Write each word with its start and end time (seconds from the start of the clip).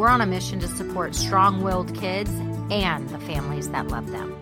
we're 0.00 0.08
on 0.08 0.22
a 0.22 0.26
mission 0.26 0.58
to 0.58 0.66
support 0.66 1.14
strong 1.14 1.62
willed 1.62 1.94
kids 1.94 2.30
and 2.70 3.06
the 3.10 3.18
families 3.18 3.68
that 3.68 3.86
love 3.88 4.10
them. 4.10 4.34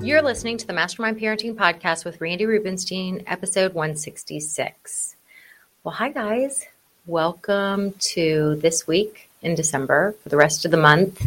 You're 0.00 0.22
listening 0.22 0.58
to 0.58 0.66
the 0.66 0.72
Mastermind 0.72 1.20
Parenting 1.20 1.54
Podcast 1.54 2.04
with 2.04 2.20
Randi 2.20 2.46
Rubenstein, 2.46 3.22
episode 3.28 3.74
166. 3.74 5.14
Well, 5.84 5.94
hi, 5.94 6.08
guys. 6.08 6.66
Welcome 7.06 7.92
to 7.92 8.56
this 8.56 8.88
week 8.88 9.30
in 9.40 9.54
December 9.54 10.16
for 10.20 10.30
the 10.30 10.36
rest 10.36 10.64
of 10.64 10.72
the 10.72 10.78
month. 10.78 11.24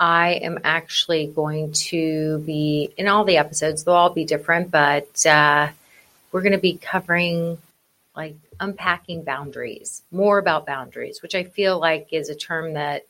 I 0.00 0.40
am 0.42 0.58
actually 0.64 1.28
going 1.28 1.70
to 1.70 2.38
be 2.40 2.92
in 2.96 3.06
all 3.06 3.22
the 3.22 3.36
episodes, 3.36 3.84
they'll 3.84 3.94
all 3.94 4.10
be 4.10 4.24
different, 4.24 4.72
but 4.72 5.24
uh, 5.24 5.68
we're 6.32 6.42
going 6.42 6.50
to 6.50 6.58
be 6.58 6.78
covering 6.78 7.58
like 8.16 8.34
unpacking 8.60 9.24
boundaries, 9.24 10.02
more 10.10 10.38
about 10.38 10.66
boundaries, 10.66 11.22
which 11.22 11.34
I 11.34 11.44
feel 11.44 11.78
like 11.78 12.08
is 12.12 12.28
a 12.28 12.34
term 12.34 12.74
that 12.74 13.06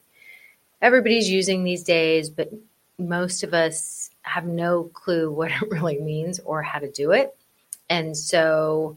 everybody's 0.83 1.28
using 1.28 1.64
these 1.64 1.83
days, 1.83 2.30
but 2.30 2.50
most 2.98 3.42
of 3.42 3.55
us 3.55 4.11
have 4.22 4.44
no 4.44 4.84
clue 4.84 5.30
what 5.33 5.50
it 5.50 5.70
really 5.70 5.98
means 5.98 6.41
or 6.41 6.62
how 6.62 6.78
to 6.78 6.91
do 6.91 7.12
it. 7.12 7.36
And 7.88 8.16
so 8.16 8.97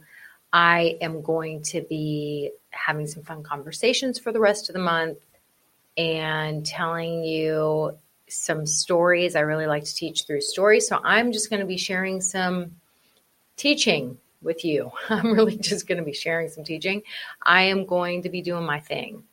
I 0.52 0.98
am 1.00 1.22
going 1.22 1.62
to 1.64 1.82
be 1.82 2.50
having 2.70 3.06
some 3.06 3.22
fun 3.22 3.42
conversations 3.42 4.18
for 4.18 4.32
the 4.32 4.40
rest 4.40 4.68
of 4.68 4.74
the 4.74 4.80
month 4.80 5.18
and 5.96 6.64
telling 6.64 7.24
you 7.24 7.96
some 8.28 8.66
stories. 8.66 9.36
I 9.36 9.40
really 9.40 9.66
like 9.66 9.84
to 9.84 9.94
teach 9.94 10.24
through 10.24 10.40
stories. 10.40 10.88
So 10.88 11.00
I'm 11.02 11.32
just 11.32 11.50
going 11.50 11.60
to 11.60 11.66
be 11.66 11.76
sharing 11.76 12.20
some 12.20 12.72
teaching 13.56 14.18
with 14.42 14.64
you. 14.64 14.92
I'm 15.08 15.32
really 15.32 15.56
just 15.56 15.86
going 15.86 15.98
to 15.98 16.04
be 16.04 16.12
sharing 16.12 16.48
some 16.48 16.64
teaching. 16.64 17.02
I 17.42 17.62
am 17.62 17.84
going 17.84 18.22
to 18.22 18.28
be 18.28 18.42
doing 18.42 18.64
my 18.64 18.80
thing. 18.80 19.24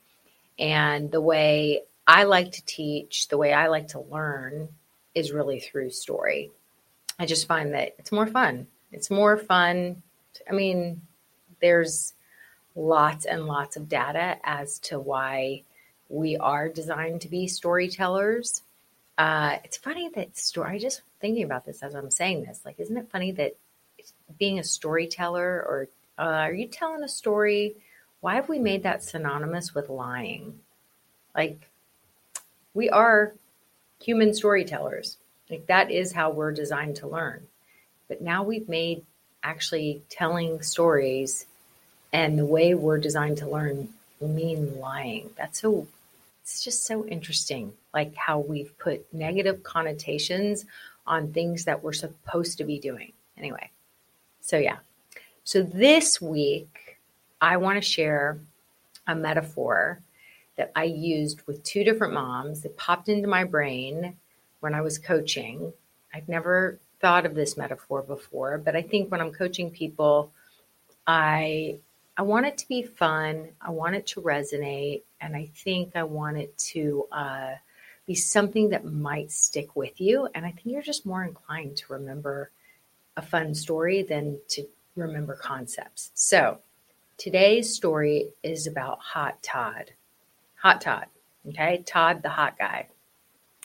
And 0.59 1.11
the 1.11 1.22
way 1.22 1.83
I 2.05 2.23
like 2.23 2.52
to 2.53 2.66
teach, 2.66 3.28
the 3.28 3.38
way 3.38 3.53
I 3.53 3.67
like 3.67 3.89
to 3.89 4.00
learn 4.00 4.69
is 5.13 5.31
really 5.31 5.59
through 5.59 5.91
story. 5.91 6.51
I 7.19 7.25
just 7.25 7.47
find 7.47 7.73
that 7.73 7.96
it's 8.00 8.12
more 8.12 8.28
fun. 8.28 8.67
It's 8.91 9.09
more 9.09 9.38
fun. 9.38 10.03
I 10.50 10.53
mean, 10.53 11.01
there's 11.62 12.13
lots 12.75 13.25
and 13.25 13.46
lots 13.46 13.75
of 13.75 13.90
data 13.90 14.38
as 14.44 14.79
to 14.79 15.00
why 15.00 15.63
we 16.09 16.38
are 16.38 16.69
designed 16.69 17.22
to 17.22 17.29
be 17.29 17.47
storytellers. 17.47 18.62
Uh, 19.17 19.57
it's 19.63 19.78
funny 19.78 20.09
that 20.09 20.38
story. 20.38 20.75
I 20.75 20.79
just 20.79 21.01
thinking 21.19 21.44
about 21.44 21.66
this 21.66 21.81
as 21.81 21.96
I'm 21.96 22.12
saying 22.12 22.44
this. 22.44 22.62
Like, 22.63 22.79
isn't 22.79 22.96
it 22.96 23.09
funny 23.12 23.31
that 23.34 23.56
being 24.38 24.60
a 24.60 24.64
storyteller 24.64 25.64
or 25.68 25.88
uh, 26.20 26.22
are 26.22 26.54
you 26.54 26.68
telling 26.68 27.04
a 27.04 27.08
story? 27.08 27.76
Why 28.22 28.36
have 28.36 28.50
we 28.50 28.60
made 28.60 28.84
that 28.84 29.04
synonymous 29.04 29.76
with 29.76 29.90
lying? 29.90 30.60
Like, 31.36 31.70
we 32.74 32.90
are 32.90 33.34
human 34.02 34.34
storytellers. 34.34 35.18
Like, 35.50 35.68
that 35.68 35.92
is 35.92 36.12
how 36.12 36.32
we're 36.32 36.52
designed 36.52 36.98
to 36.98 37.08
learn. 37.08 37.48
But 38.08 38.22
now 38.22 38.44
we've 38.44 38.68
made 38.68 39.06
actually 39.44 40.02
telling 40.10 40.62
stories 40.62 41.46
and 42.12 42.38
the 42.38 42.46
way 42.46 42.74
we're 42.74 42.98
designed 42.98 43.38
to 43.38 43.50
learn 43.50 43.90
mean 44.20 44.80
lying. 44.80 45.30
That's 45.38 45.62
so, 45.62 45.88
it's 46.42 46.64
just 46.64 46.86
so 46.86 47.06
interesting. 47.06 47.74
Like, 47.94 48.16
how 48.16 48.40
we've 48.40 48.76
put 48.80 49.14
negative 49.14 49.62
connotations 49.62 50.66
on 51.06 51.32
things 51.32 51.66
that 51.66 51.84
we're 51.84 51.94
supposed 51.94 52.58
to 52.58 52.64
be 52.64 52.80
doing. 52.80 53.14
Anyway, 53.38 53.70
so, 54.47 54.58
yeah. 54.58 54.78
So, 55.44 55.62
this 55.62 56.22
week, 56.22 57.00
I 57.41 57.58
want 57.58 57.75
to 57.75 57.81
share 57.81 58.40
a 59.06 59.13
metaphor 59.13 60.02
that 60.56 60.72
I 60.74 60.85
used 60.85 61.46
with 61.47 61.63
two 61.63 61.84
different 61.84 62.13
moms 62.13 62.62
that 62.62 62.78
popped 62.78 63.09
into 63.09 63.28
my 63.28 63.44
brain 63.44 64.16
when 64.62 64.74
I 64.74 64.80
was 64.80 64.97
coaching. 65.00 65.74
I've 66.13 66.30
never 66.30 66.80
thought 67.02 67.25
of 67.25 67.35
this 67.35 67.58
metaphor 67.58 68.02
before, 68.03 68.58
but 68.58 68.74
I 68.74 68.84
think 68.84 69.12
when 69.12 69.19
I'm 69.19 69.34
coaching 69.34 69.69
people, 69.69 70.31
I 71.06 71.79
I 72.16 72.22
want 72.22 72.46
it 72.46 72.58
to 72.59 72.68
be 72.69 72.84
fun. 72.84 73.50
I 73.59 73.72
want 73.72 73.96
it 73.97 74.08
to 74.08 74.22
resonate, 74.22 75.02
and 75.19 75.35
I 75.35 75.52
think 75.56 75.97
I 75.97 76.03
want 76.03 76.38
it 76.38 76.58
to 76.69 77.06
uh, 77.12 77.56
be 78.06 78.16
something 78.16 78.69
that 78.69 78.85
might 78.85 79.29
stick 79.29 79.75
with 79.75 80.00
you. 80.00 80.29
And 80.34 80.46
I 80.46 80.52
think 80.52 80.68
you're 80.68 80.81
just 80.81 81.06
more 81.06 81.25
inclined 81.25 81.75
to 81.78 81.91
remember 81.91 82.50
a 83.17 83.22
fun 83.22 83.53
story 83.53 84.03
than 84.03 84.39
to 84.47 84.63
remember 84.95 85.35
concepts. 85.35 86.11
So 86.13 86.59
today's 87.17 87.73
story 87.73 88.29
is 88.44 88.67
about 88.67 89.00
Hot 89.00 89.41
Todd. 89.41 89.91
Hot 90.61 90.79
Todd, 90.79 91.07
okay? 91.50 91.83
Todd, 91.85 92.22
the 92.22 92.29
hot 92.29 92.57
guy 92.57 92.88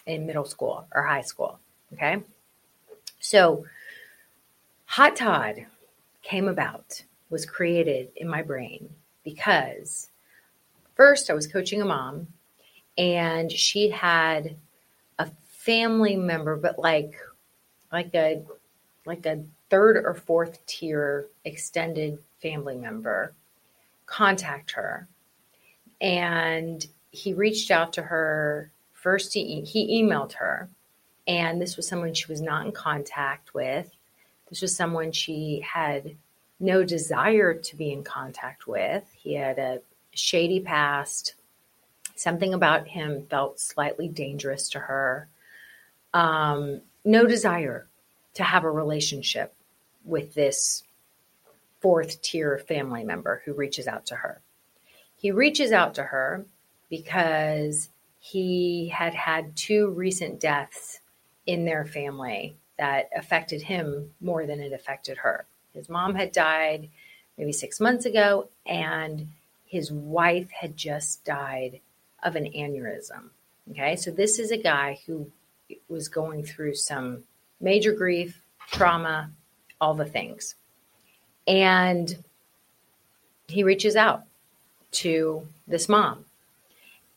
in 0.06 0.26
middle 0.26 0.46
school 0.46 0.86
or 0.94 1.02
high 1.02 1.20
school, 1.20 1.58
okay? 1.92 2.22
So 3.20 3.64
Hot 4.86 5.14
Todd 5.14 5.66
came 6.22 6.48
about, 6.48 7.02
was 7.30 7.44
created 7.44 8.10
in 8.16 8.28
my 8.28 8.42
brain 8.42 8.88
because 9.22 10.10
first 10.94 11.30
I 11.30 11.34
was 11.34 11.46
coaching 11.46 11.82
a 11.82 11.84
mom 11.84 12.26
and 12.96 13.52
she 13.52 13.90
had 13.90 14.56
a 15.18 15.30
family 15.50 16.16
member, 16.16 16.56
but 16.56 16.78
like 16.78 17.14
like 17.90 18.14
a 18.14 18.42
like 19.04 19.26
a 19.26 19.42
third 19.70 19.96
or 19.96 20.14
fourth 20.14 20.64
tier 20.66 21.26
extended 21.44 22.18
family 22.40 22.76
member 22.76 23.34
contact 24.06 24.72
her. 24.72 25.08
And 26.00 26.84
he 27.10 27.34
reached 27.34 27.70
out 27.70 27.92
to 27.94 28.02
her. 28.02 28.70
First, 28.92 29.34
he, 29.34 29.62
he 29.62 30.02
emailed 30.02 30.32
her. 30.34 30.68
And 31.26 31.60
this 31.60 31.76
was 31.76 31.86
someone 31.86 32.14
she 32.14 32.26
was 32.26 32.40
not 32.40 32.66
in 32.66 32.72
contact 32.72 33.54
with. 33.54 33.90
This 34.48 34.60
was 34.60 34.74
someone 34.74 35.12
she 35.12 35.64
had 35.66 36.16
no 36.60 36.84
desire 36.84 37.54
to 37.54 37.76
be 37.76 37.92
in 37.92 38.04
contact 38.04 38.66
with. 38.66 39.04
He 39.14 39.34
had 39.34 39.58
a 39.58 39.80
shady 40.12 40.60
past. 40.60 41.34
Something 42.14 42.54
about 42.54 42.86
him 42.86 43.26
felt 43.30 43.58
slightly 43.58 44.08
dangerous 44.08 44.68
to 44.70 44.78
her. 44.78 45.28
Um, 46.12 46.82
no 47.04 47.26
desire 47.26 47.88
to 48.34 48.42
have 48.42 48.64
a 48.64 48.70
relationship 48.70 49.54
with 50.04 50.34
this 50.34 50.84
fourth 51.80 52.22
tier 52.22 52.58
family 52.58 53.04
member 53.04 53.42
who 53.44 53.52
reaches 53.52 53.86
out 53.86 54.06
to 54.06 54.16
her. 54.16 54.40
He 55.16 55.30
reaches 55.30 55.72
out 55.72 55.94
to 55.94 56.04
her 56.04 56.46
because 56.88 57.88
he 58.18 58.88
had 58.88 59.14
had 59.14 59.56
two 59.56 59.88
recent 59.90 60.40
deaths 60.40 61.00
in 61.46 61.64
their 61.64 61.84
family 61.84 62.56
that 62.78 63.10
affected 63.16 63.62
him 63.62 64.12
more 64.20 64.46
than 64.46 64.60
it 64.60 64.72
affected 64.72 65.18
her. 65.18 65.46
His 65.74 65.88
mom 65.88 66.14
had 66.14 66.32
died 66.32 66.88
maybe 67.36 67.52
six 67.52 67.80
months 67.80 68.04
ago, 68.04 68.48
and 68.66 69.28
his 69.66 69.90
wife 69.90 70.50
had 70.50 70.76
just 70.76 71.24
died 71.24 71.80
of 72.22 72.36
an 72.36 72.44
aneurysm. 72.44 73.30
Okay, 73.70 73.96
so 73.96 74.10
this 74.10 74.38
is 74.38 74.50
a 74.50 74.56
guy 74.56 75.00
who 75.06 75.30
was 75.88 76.08
going 76.08 76.44
through 76.44 76.74
some 76.74 77.24
major 77.62 77.92
grief, 77.92 78.42
trauma, 78.70 79.30
all 79.80 79.94
the 79.94 80.04
things. 80.04 80.56
And 81.46 82.22
he 83.48 83.62
reaches 83.62 83.96
out 83.96 84.24
to 84.92 85.46
this 85.66 85.88
mom. 85.88 86.24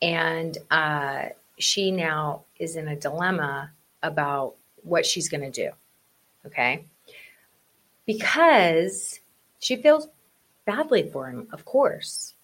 And 0.00 0.56
uh, 0.70 1.26
she 1.58 1.90
now 1.90 2.44
is 2.58 2.76
in 2.76 2.88
a 2.88 2.96
dilemma 2.96 3.70
about 4.02 4.54
what 4.82 5.04
she's 5.04 5.28
going 5.28 5.50
to 5.50 5.50
do. 5.50 5.70
Okay. 6.46 6.84
Because 8.06 9.20
she 9.58 9.76
feels 9.76 10.08
badly 10.64 11.08
for 11.08 11.28
him, 11.28 11.48
of 11.52 11.64
course. 11.64 12.34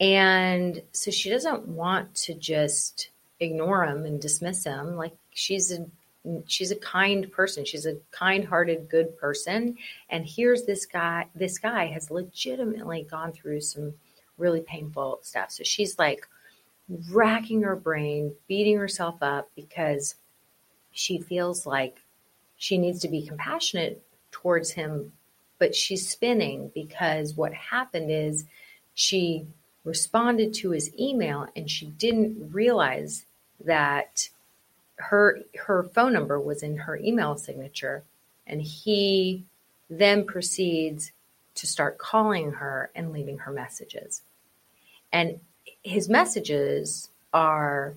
And 0.00 0.82
so 0.92 1.10
she 1.10 1.30
doesn't 1.30 1.68
want 1.68 2.14
to 2.16 2.34
just 2.34 3.10
ignore 3.40 3.84
him 3.84 4.04
and 4.04 4.20
dismiss 4.20 4.64
him. 4.64 4.96
Like 4.96 5.16
she's 5.32 5.72
a 5.72 5.86
she's 6.46 6.70
a 6.70 6.76
kind 6.76 7.30
person. 7.32 7.64
She's 7.64 7.86
a 7.86 7.96
kind-hearted, 8.10 8.88
good 8.88 9.16
person. 9.18 9.76
And 10.08 10.26
here's 10.26 10.64
this 10.64 10.86
guy. 10.86 11.26
This 11.34 11.58
guy 11.58 11.86
has 11.86 12.10
legitimately 12.10 13.06
gone 13.10 13.32
through 13.32 13.62
some 13.62 13.94
really 14.38 14.60
painful 14.60 15.20
stuff. 15.22 15.50
So 15.50 15.64
she's 15.64 15.98
like 15.98 16.26
racking 17.10 17.62
her 17.62 17.76
brain, 17.76 18.34
beating 18.48 18.78
herself 18.78 19.16
up 19.22 19.50
because 19.54 20.16
she 20.92 21.18
feels 21.18 21.66
like 21.66 21.98
she 22.56 22.76
needs 22.76 23.00
to 23.00 23.08
be 23.08 23.26
compassionate 23.26 24.02
towards 24.30 24.72
him, 24.72 25.12
but 25.58 25.74
she's 25.74 26.08
spinning 26.08 26.70
because 26.74 27.34
what 27.34 27.52
happened 27.54 28.10
is 28.10 28.44
she 28.94 29.46
responded 29.84 30.52
to 30.52 30.70
his 30.70 30.90
email 30.98 31.46
and 31.56 31.70
she 31.70 31.86
didn't 31.86 32.50
realize 32.52 33.24
that 33.64 34.28
her 35.00 35.40
her 35.66 35.82
phone 35.82 36.12
number 36.12 36.38
was 36.38 36.62
in 36.62 36.76
her 36.76 36.96
email 36.96 37.36
signature 37.36 38.04
and 38.46 38.60
he 38.60 39.44
then 39.88 40.24
proceeds 40.24 41.12
to 41.56 41.66
start 41.66 41.98
calling 41.98 42.52
her 42.52 42.90
and 42.94 43.12
leaving 43.12 43.38
her 43.38 43.52
messages. 43.52 44.22
And 45.12 45.40
his 45.82 46.08
messages 46.08 47.08
are 47.32 47.94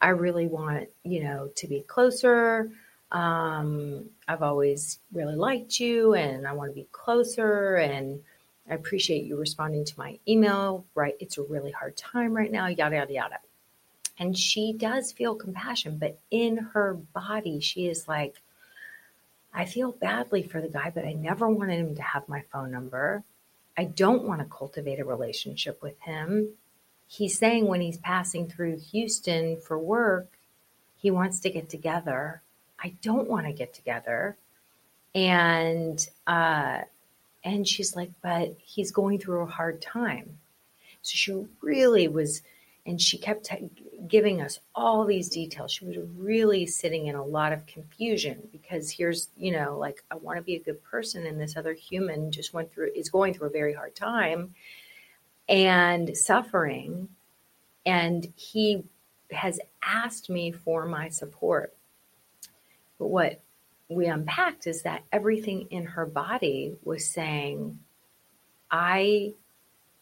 i 0.00 0.08
really 0.08 0.46
want 0.46 0.88
you 1.04 1.22
know 1.22 1.50
to 1.56 1.66
be 1.66 1.80
closer. 1.80 2.70
Um, 3.12 4.10
i've 4.26 4.42
always 4.42 4.98
really 5.12 5.36
liked 5.36 5.78
you 5.78 6.14
and 6.14 6.46
i 6.46 6.52
want 6.52 6.70
to 6.70 6.74
be 6.74 6.88
closer 6.90 7.76
and 7.76 8.20
i 8.68 8.74
appreciate 8.74 9.24
you 9.24 9.36
responding 9.36 9.84
to 9.84 9.94
my 9.98 10.18
email. 10.26 10.84
Right 10.94 11.14
it's 11.20 11.38
a 11.38 11.42
really 11.42 11.70
hard 11.70 11.96
time 11.96 12.34
right 12.34 12.50
now 12.50 12.66
yada 12.66 12.96
yada 12.96 13.12
yada 13.12 13.38
and 14.18 14.36
she 14.38 14.72
does 14.72 15.12
feel 15.12 15.34
compassion, 15.34 15.98
but 15.98 16.18
in 16.30 16.56
her 16.56 16.94
body, 16.94 17.60
she 17.60 17.86
is 17.88 18.06
like, 18.06 18.36
I 19.52 19.64
feel 19.64 19.92
badly 19.92 20.42
for 20.42 20.60
the 20.60 20.68
guy, 20.68 20.90
but 20.94 21.04
I 21.04 21.12
never 21.12 21.48
wanted 21.48 21.78
him 21.78 21.94
to 21.96 22.02
have 22.02 22.28
my 22.28 22.42
phone 22.52 22.70
number. 22.70 23.22
I 23.76 23.84
don't 23.84 24.24
want 24.24 24.40
to 24.40 24.46
cultivate 24.46 25.00
a 25.00 25.04
relationship 25.04 25.82
with 25.82 25.98
him. 26.00 26.50
He's 27.06 27.38
saying 27.38 27.66
when 27.66 27.80
he's 27.80 27.98
passing 27.98 28.48
through 28.48 28.78
Houston 28.78 29.60
for 29.60 29.78
work, 29.78 30.28
he 30.96 31.10
wants 31.10 31.40
to 31.40 31.50
get 31.50 31.68
together. 31.68 32.40
I 32.82 32.94
don't 33.02 33.28
want 33.28 33.46
to 33.46 33.52
get 33.52 33.74
together. 33.74 34.36
And 35.14 36.06
uh, 36.26 36.82
and 37.44 37.68
she's 37.68 37.94
like, 37.94 38.10
but 38.22 38.56
he's 38.58 38.90
going 38.90 39.18
through 39.18 39.42
a 39.42 39.46
hard 39.46 39.82
time. 39.82 40.38
So 41.02 41.12
she 41.14 41.46
really 41.60 42.08
was 42.08 42.42
and 42.86 43.00
she 43.00 43.16
kept 43.16 43.50
giving 44.06 44.42
us 44.42 44.60
all 44.74 45.04
these 45.04 45.30
details. 45.30 45.72
She 45.72 45.86
was 45.86 45.96
really 46.16 46.66
sitting 46.66 47.06
in 47.06 47.14
a 47.14 47.24
lot 47.24 47.52
of 47.52 47.64
confusion 47.66 48.48
because 48.52 48.90
here's, 48.90 49.30
you 49.36 49.52
know, 49.52 49.78
like 49.78 50.04
I 50.10 50.16
want 50.16 50.36
to 50.36 50.42
be 50.42 50.56
a 50.56 50.60
good 50.60 50.82
person, 50.82 51.26
and 51.26 51.40
this 51.40 51.56
other 51.56 51.72
human 51.72 52.30
just 52.30 52.52
went 52.52 52.72
through 52.72 52.90
is 52.94 53.08
going 53.08 53.34
through 53.34 53.48
a 53.48 53.52
very 53.52 53.72
hard 53.72 53.94
time 53.94 54.54
and 55.48 56.16
suffering, 56.16 57.08
and 57.86 58.32
he 58.36 58.84
has 59.30 59.60
asked 59.82 60.28
me 60.28 60.52
for 60.52 60.86
my 60.86 61.08
support. 61.08 61.74
But 62.98 63.08
what 63.08 63.40
we 63.88 64.06
unpacked 64.06 64.66
is 64.66 64.82
that 64.82 65.04
everything 65.12 65.68
in 65.70 65.84
her 65.84 66.06
body 66.06 66.76
was 66.84 67.06
saying, 67.06 67.78
I 68.70 69.34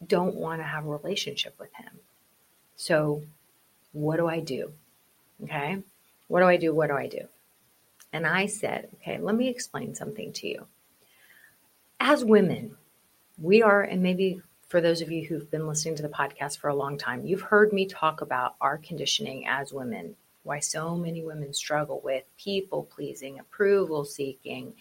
don't 0.07 0.37
want 0.37 0.61
to 0.61 0.65
have 0.65 0.85
a 0.85 0.89
relationship 0.89 1.55
with 1.59 1.73
him. 1.75 2.01
So, 2.83 3.23
what 3.93 4.17
do 4.17 4.27
I 4.27 4.41
do? 4.41 4.73
Okay. 5.45 5.79
What 6.27 6.41
do 6.41 6.47
I 6.47 6.57
do? 6.57 6.75
What 6.75 6.89
do 6.89 6.95
I 6.95 7.07
do? 7.07 7.29
And 8.13 8.27
I 8.27 8.47
said, 8.47 8.89
okay, 8.95 9.19
let 9.21 9.37
me 9.37 9.49
explain 9.49 9.95
something 9.95 10.33
to 10.33 10.49
you. 10.49 10.67
As 12.01 12.25
women, 12.25 12.77
we 13.41 13.63
are, 13.63 13.83
and 13.83 14.03
maybe 14.03 14.43
for 14.67 14.81
those 14.81 15.01
of 15.01 15.13
you 15.13 15.25
who've 15.25 15.49
been 15.49 15.69
listening 15.69 15.95
to 15.95 16.03
the 16.03 16.09
podcast 16.09 16.59
for 16.59 16.71
a 16.71 16.75
long 16.75 16.99
time, 16.99 17.25
you've 17.25 17.43
heard 17.43 17.73
me 17.73 17.87
talk 17.87 18.21
about 18.21 18.57
our 18.61 18.79
conditioning 18.79 19.47
as 19.47 19.73
women, 19.73 20.17
why 20.43 20.59
so 20.59 20.97
many 20.97 21.23
women 21.23 21.55
struggle 21.55 22.01
with 22.03 22.25
people 22.37 22.89
pleasing, 22.93 23.39
approval 23.39 24.05
seeking. 24.05 24.75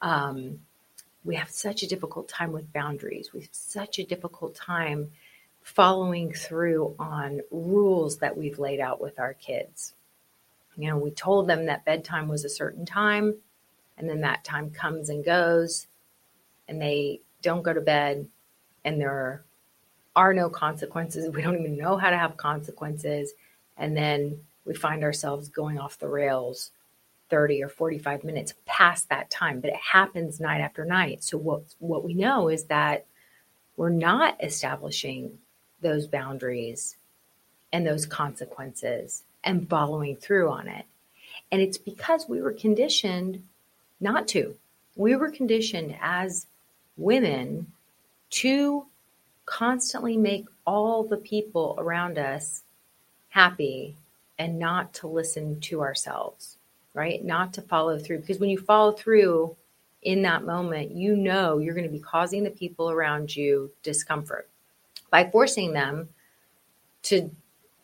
Um, 0.00 0.60
we 1.24 1.34
have 1.34 1.50
such 1.50 1.82
a 1.82 1.88
difficult 1.88 2.28
time 2.28 2.52
with 2.52 2.72
boundaries. 2.72 3.32
We 3.32 3.40
have 3.40 3.48
such 3.50 3.98
a 3.98 4.04
difficult 4.04 4.54
time 4.54 5.10
following 5.62 6.32
through 6.32 6.94
on 6.98 7.40
rules 7.50 8.18
that 8.18 8.36
we've 8.36 8.58
laid 8.58 8.80
out 8.80 9.00
with 9.00 9.18
our 9.18 9.34
kids. 9.34 9.94
You 10.76 10.88
know, 10.88 10.98
we 10.98 11.10
told 11.10 11.48
them 11.48 11.66
that 11.66 11.84
bedtime 11.84 12.28
was 12.28 12.44
a 12.44 12.48
certain 12.48 12.86
time, 12.86 13.36
and 13.96 14.08
then 14.08 14.20
that 14.20 14.44
time 14.44 14.70
comes 14.70 15.08
and 15.08 15.24
goes, 15.24 15.88
and 16.68 16.80
they 16.80 17.20
don't 17.42 17.62
go 17.62 17.72
to 17.72 17.80
bed, 17.80 18.28
and 18.84 19.00
there 19.00 19.44
are 20.14 20.34
no 20.34 20.50
consequences. 20.50 21.28
We 21.34 21.42
don't 21.42 21.58
even 21.58 21.76
know 21.76 21.96
how 21.96 22.10
to 22.10 22.18
have 22.18 22.36
consequences. 22.36 23.32
And 23.76 23.96
then 23.96 24.40
we 24.64 24.74
find 24.74 25.04
ourselves 25.04 25.48
going 25.48 25.78
off 25.78 25.98
the 25.98 26.08
rails 26.08 26.72
30 27.30 27.62
or 27.62 27.68
45 27.68 28.24
minutes 28.24 28.54
past 28.66 29.08
that 29.08 29.30
time, 29.30 29.60
but 29.60 29.70
it 29.70 29.76
happens 29.76 30.40
night 30.40 30.60
after 30.60 30.84
night. 30.84 31.22
So 31.22 31.38
what 31.38 31.62
what 31.78 32.04
we 32.04 32.14
know 32.14 32.48
is 32.48 32.64
that 32.64 33.06
we're 33.76 33.90
not 33.90 34.42
establishing 34.42 35.38
those 35.80 36.06
boundaries 36.06 36.96
and 37.72 37.86
those 37.86 38.06
consequences 38.06 39.24
and 39.44 39.68
following 39.68 40.16
through 40.16 40.50
on 40.50 40.68
it. 40.68 40.84
And 41.50 41.60
it's 41.62 41.78
because 41.78 42.28
we 42.28 42.40
were 42.40 42.52
conditioned 42.52 43.42
not 44.00 44.28
to. 44.28 44.56
We 44.96 45.16
were 45.16 45.30
conditioned 45.30 45.96
as 46.00 46.46
women 46.96 47.72
to 48.30 48.86
constantly 49.46 50.16
make 50.16 50.46
all 50.66 51.04
the 51.04 51.16
people 51.16 51.74
around 51.78 52.18
us 52.18 52.62
happy 53.30 53.96
and 54.38 54.58
not 54.58 54.92
to 54.94 55.06
listen 55.06 55.60
to 55.60 55.80
ourselves, 55.80 56.56
right? 56.94 57.24
Not 57.24 57.54
to 57.54 57.62
follow 57.62 57.98
through. 57.98 58.18
Because 58.18 58.38
when 58.38 58.50
you 58.50 58.58
follow 58.58 58.92
through 58.92 59.56
in 60.02 60.22
that 60.22 60.44
moment, 60.44 60.92
you 60.92 61.16
know 61.16 61.58
you're 61.58 61.74
going 61.74 61.86
to 61.86 61.92
be 61.92 62.00
causing 62.00 62.44
the 62.44 62.50
people 62.50 62.90
around 62.90 63.34
you 63.34 63.70
discomfort 63.82 64.48
by 65.10 65.28
forcing 65.30 65.72
them 65.72 66.08
to 67.04 67.30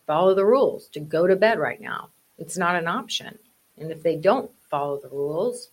follow 0.07 0.35
the 0.35 0.45
rules, 0.45 0.89
to 0.89 1.01
go 1.01 1.27
to 1.27 1.37
bed 1.37 1.59
right 1.59 1.81
now. 1.81 2.11
It's 2.39 2.59
not 2.59 2.77
an 2.77 2.87
option. 2.87 3.39
And 3.79 3.91
if 3.91 4.03
they 4.03 4.17
don't 4.17 4.51
follow 4.71 4.99
the 4.99 5.09
rules, 5.09 5.71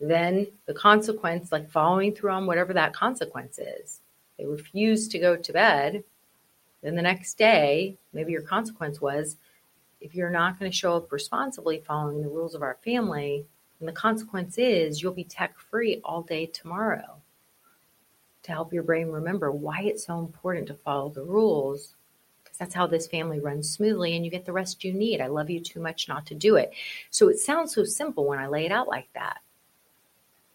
then 0.00 0.46
the 0.66 0.74
consequence, 0.74 1.52
like 1.52 1.70
following 1.70 2.14
through 2.14 2.30
on 2.30 2.46
whatever 2.46 2.72
that 2.74 2.92
consequence 2.92 3.58
is, 3.58 4.00
they 4.38 4.46
refuse 4.46 5.08
to 5.08 5.18
go 5.18 5.36
to 5.36 5.52
bed, 5.52 6.02
then 6.82 6.94
the 6.94 7.02
next 7.02 7.36
day, 7.36 7.96
maybe 8.12 8.32
your 8.32 8.42
consequence 8.42 9.00
was 9.00 9.36
if 10.00 10.14
you're 10.14 10.30
not 10.30 10.58
going 10.58 10.70
to 10.70 10.76
show 10.76 10.96
up 10.96 11.12
responsibly 11.12 11.82
following 11.86 12.22
the 12.22 12.28
rules 12.28 12.54
of 12.54 12.62
our 12.62 12.78
family, 12.82 13.44
and 13.78 13.88
the 13.88 13.92
consequence 13.92 14.56
is 14.56 15.02
you'll 15.02 15.12
be 15.12 15.24
tech 15.24 15.58
free 15.58 16.00
all 16.04 16.22
day 16.22 16.46
tomorrow 16.46 17.19
to 18.50 18.54
help 18.54 18.72
your 18.72 18.82
brain 18.82 19.08
remember 19.08 19.50
why 19.50 19.82
it's 19.82 20.06
so 20.06 20.18
important 20.18 20.66
to 20.66 20.74
follow 20.74 21.08
the 21.08 21.22
rules 21.22 21.94
because 22.42 22.58
that's 22.58 22.74
how 22.74 22.86
this 22.86 23.06
family 23.06 23.40
runs 23.40 23.70
smoothly 23.70 24.16
and 24.16 24.24
you 24.24 24.30
get 24.30 24.44
the 24.44 24.52
rest 24.52 24.84
you 24.84 24.92
need. 24.92 25.20
I 25.20 25.28
love 25.28 25.50
you 25.50 25.60
too 25.60 25.80
much 25.80 26.08
not 26.08 26.26
to 26.26 26.34
do 26.34 26.56
it. 26.56 26.72
So 27.10 27.28
it 27.28 27.38
sounds 27.38 27.74
so 27.74 27.84
simple 27.84 28.26
when 28.26 28.38
I 28.38 28.48
lay 28.48 28.66
it 28.66 28.72
out 28.72 28.88
like 28.88 29.08
that. 29.14 29.38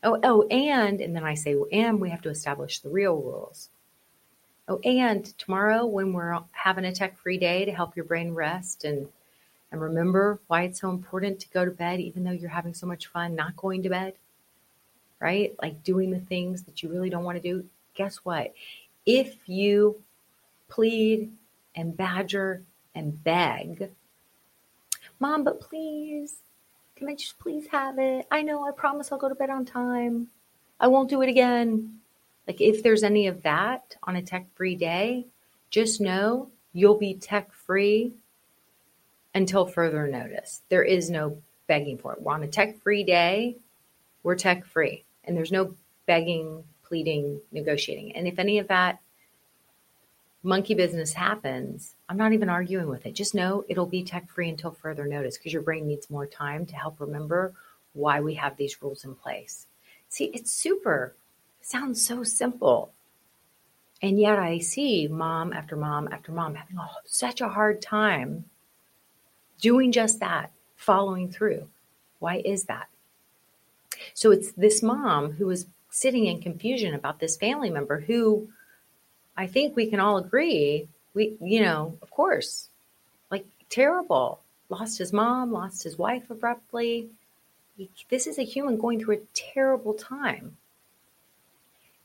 Oh, 0.03 0.19
oh, 0.23 0.47
and, 0.49 1.01
and 1.01 1.15
then 1.15 1.23
I 1.23 1.33
say, 1.33 1.55
well, 1.55 1.67
and 1.71 1.99
we 1.99 2.09
have 2.11 2.21
to 2.23 2.29
establish 2.29 2.79
the 2.79 2.89
real 2.89 3.15
rules. 3.15 3.69
Oh, 4.67 4.79
and 4.83 5.25
tomorrow 5.37 5.85
when 5.85 6.11
we're 6.11 6.39
having 6.51 6.85
a 6.85 6.91
tech 6.91 7.17
free 7.17 7.37
day 7.37 7.65
to 7.65 7.71
help 7.71 7.95
your 7.95 8.05
brain 8.05 8.33
rest 8.33 8.83
and 8.83 9.07
and 9.71 9.81
remember 9.81 10.39
why 10.47 10.63
it's 10.63 10.79
so 10.79 10.89
important 10.89 11.39
to 11.39 11.49
go 11.49 11.65
to 11.65 11.71
bed 11.71 11.99
even 11.99 12.23
though 12.23 12.31
you're 12.31 12.49
having 12.49 12.73
so 12.73 12.87
much 12.87 13.07
fun 13.07 13.35
not 13.35 13.57
going 13.57 13.83
to 13.83 13.89
bed 13.89 14.13
right 15.19 15.53
like 15.61 15.83
doing 15.83 16.11
the 16.11 16.19
things 16.19 16.63
that 16.63 16.81
you 16.81 16.89
really 16.89 17.09
don't 17.09 17.23
want 17.23 17.35
to 17.35 17.41
do 17.41 17.65
guess 17.95 18.17
what? 18.17 18.53
If 19.05 19.35
you 19.47 20.01
plead 20.69 21.31
and 21.75 21.95
badger 21.95 22.63
and 22.93 23.23
beg, 23.23 23.91
Mom, 25.19 25.43
but 25.43 25.61
please, 25.61 26.35
can 26.95 27.09
I 27.09 27.15
just 27.15 27.39
please 27.39 27.67
have 27.67 27.99
it? 27.99 28.27
I 28.31 28.41
know, 28.41 28.67
I 28.67 28.71
promise 28.71 29.11
I'll 29.11 29.17
go 29.17 29.29
to 29.29 29.35
bed 29.35 29.49
on 29.49 29.65
time. 29.65 30.27
I 30.79 30.87
won't 30.87 31.09
do 31.09 31.21
it 31.21 31.29
again. 31.29 31.99
Like, 32.47 32.61
if 32.61 32.83
there's 32.83 33.03
any 33.03 33.27
of 33.27 33.41
that 33.43 33.95
on 34.03 34.17
a 34.17 34.21
tech 34.21 34.47
free 34.55 34.75
day, 34.75 35.25
just 35.69 35.99
know 36.01 36.49
you'll 36.73 36.97
be 36.97 37.15
tech 37.15 37.51
free 37.51 38.13
until 39.33 39.65
further 39.65 40.07
notice. 40.07 40.61
There 40.69 40.83
is 40.83 41.09
no 41.09 41.37
begging 41.67 41.97
for 41.97 42.13
it. 42.13 42.21
We're 42.21 42.33
on 42.33 42.43
a 42.43 42.47
tech 42.47 42.81
free 42.81 43.03
day, 43.03 43.57
we're 44.23 44.35
tech 44.35 44.65
free, 44.65 45.03
and 45.23 45.35
there's 45.35 45.51
no 45.51 45.75
begging, 46.05 46.63
pleading, 46.87 47.41
negotiating. 47.51 48.15
And 48.15 48.27
if 48.27 48.39
any 48.39 48.59
of 48.59 48.67
that 48.67 48.99
monkey 50.43 50.75
business 50.75 51.13
happens, 51.13 51.95
I'm 52.07 52.17
not 52.17 52.33
even 52.33 52.49
arguing 52.49 52.87
with 52.87 53.05
it. 53.05 53.13
Just 53.13 53.35
know 53.35 53.65
it'll 53.67 53.85
be 53.85 54.03
tech 54.03 54.29
free 54.29 54.49
until 54.49 54.71
further 54.71 55.05
notice 55.05 55.37
because 55.37 55.53
your 55.53 55.63
brain 55.63 55.87
needs 55.87 56.09
more 56.09 56.27
time 56.27 56.65
to 56.67 56.75
help 56.75 56.99
remember 56.99 57.53
why 57.93 58.21
we 58.21 58.35
have 58.35 58.55
these 58.55 58.81
rules 58.81 59.05
in 59.05 59.15
place. 59.15 59.67
See, 60.09 60.25
it's 60.25 60.51
super, 60.51 61.15
sounds 61.61 62.05
so 62.05 62.23
simple. 62.23 62.91
And 64.01 64.19
yet 64.19 64.37
I 64.37 64.59
see 64.59 65.07
mom 65.07 65.51
after 65.51 65.75
mom 65.75 66.09
after 66.11 66.31
mom 66.31 66.55
having 66.55 66.77
oh, 66.79 66.87
such 67.05 67.41
a 67.41 67.49
hard 67.49 67.81
time 67.81 68.45
doing 69.61 69.91
just 69.91 70.19
that, 70.19 70.51
following 70.75 71.31
through. 71.31 71.67
Why 72.19 72.41
is 72.45 72.65
that? 72.65 72.87
So 74.13 74.31
it's 74.31 74.51
this 74.51 74.83
mom 74.83 75.31
who 75.33 75.49
is 75.49 75.65
sitting 75.95 76.25
in 76.25 76.41
confusion 76.41 76.93
about 76.93 77.21
this 77.21 77.37
family 77.37 77.69
member 77.69 78.01
who 78.01 78.49
I 79.37 79.47
think 79.47 79.77
we 79.77 79.89
can 79.89 80.01
all 80.01 80.17
agree, 80.17 80.89
we, 81.13 81.37
you 81.39 81.61
know, 81.61 81.97
of 82.01 82.11
course, 82.11 82.67
like 83.31 83.45
terrible. 83.69 84.41
Lost 84.67 84.97
his 84.97 85.13
mom, 85.13 85.53
lost 85.53 85.83
his 85.83 85.97
wife 85.97 86.29
abruptly. 86.29 87.07
This 88.09 88.27
is 88.27 88.37
a 88.37 88.43
human 88.43 88.77
going 88.77 88.99
through 88.99 89.15
a 89.15 89.27
terrible 89.33 89.93
time. 89.93 90.57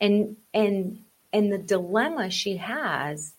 And, 0.01 0.37
and, 0.55 1.03
and 1.33 1.53
the 1.53 1.59
dilemma 1.59 2.31
she 2.31 2.59
has, 2.59 3.33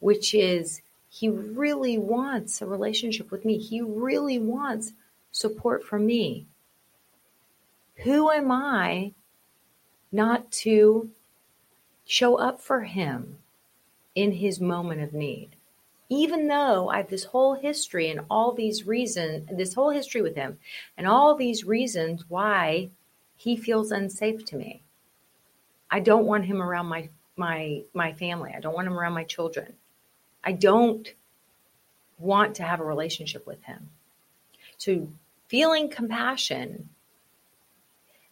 which 0.00 0.34
is 0.34 0.82
he 1.08 1.30
really 1.30 1.96
wants 1.96 2.60
a 2.60 2.66
relationship 2.66 3.30
with 3.30 3.46
me. 3.46 3.56
He 3.56 3.80
really 3.80 4.38
wants 4.38 4.92
support 5.30 5.82
from 5.82 6.04
me. 6.04 6.46
Who 8.04 8.30
am 8.30 8.52
I 8.52 9.12
not 10.12 10.50
to 10.52 11.10
show 12.04 12.36
up 12.36 12.60
for 12.60 12.82
him 12.82 13.38
in 14.14 14.32
his 14.32 14.60
moment 14.60 15.00
of 15.00 15.14
need. 15.14 15.56
Even 16.08 16.48
though 16.48 16.90
I 16.90 16.98
have 16.98 17.08
this 17.08 17.24
whole 17.24 17.54
history 17.54 18.10
and 18.10 18.20
all 18.30 18.52
these 18.52 18.86
reasons, 18.86 19.48
this 19.50 19.72
whole 19.72 19.90
history 19.90 20.20
with 20.20 20.36
him, 20.36 20.58
and 20.98 21.06
all 21.06 21.34
these 21.34 21.64
reasons 21.64 22.24
why 22.28 22.90
he 23.34 23.56
feels 23.56 23.90
unsafe 23.90 24.44
to 24.44 24.56
me. 24.56 24.82
I 25.90 26.00
don't 26.00 26.26
want 26.26 26.44
him 26.44 26.60
around 26.60 26.86
my 26.86 27.08
my 27.36 27.82
my 27.94 28.12
family. 28.12 28.52
I 28.54 28.60
don't 28.60 28.74
want 28.74 28.86
him 28.86 28.98
around 28.98 29.14
my 29.14 29.24
children. 29.24 29.72
I 30.44 30.52
don't 30.52 31.08
want 32.18 32.56
to 32.56 32.62
have 32.62 32.80
a 32.80 32.84
relationship 32.84 33.46
with 33.46 33.62
him. 33.64 33.88
So 34.76 35.08
feeling 35.48 35.88
compassion 35.88 36.90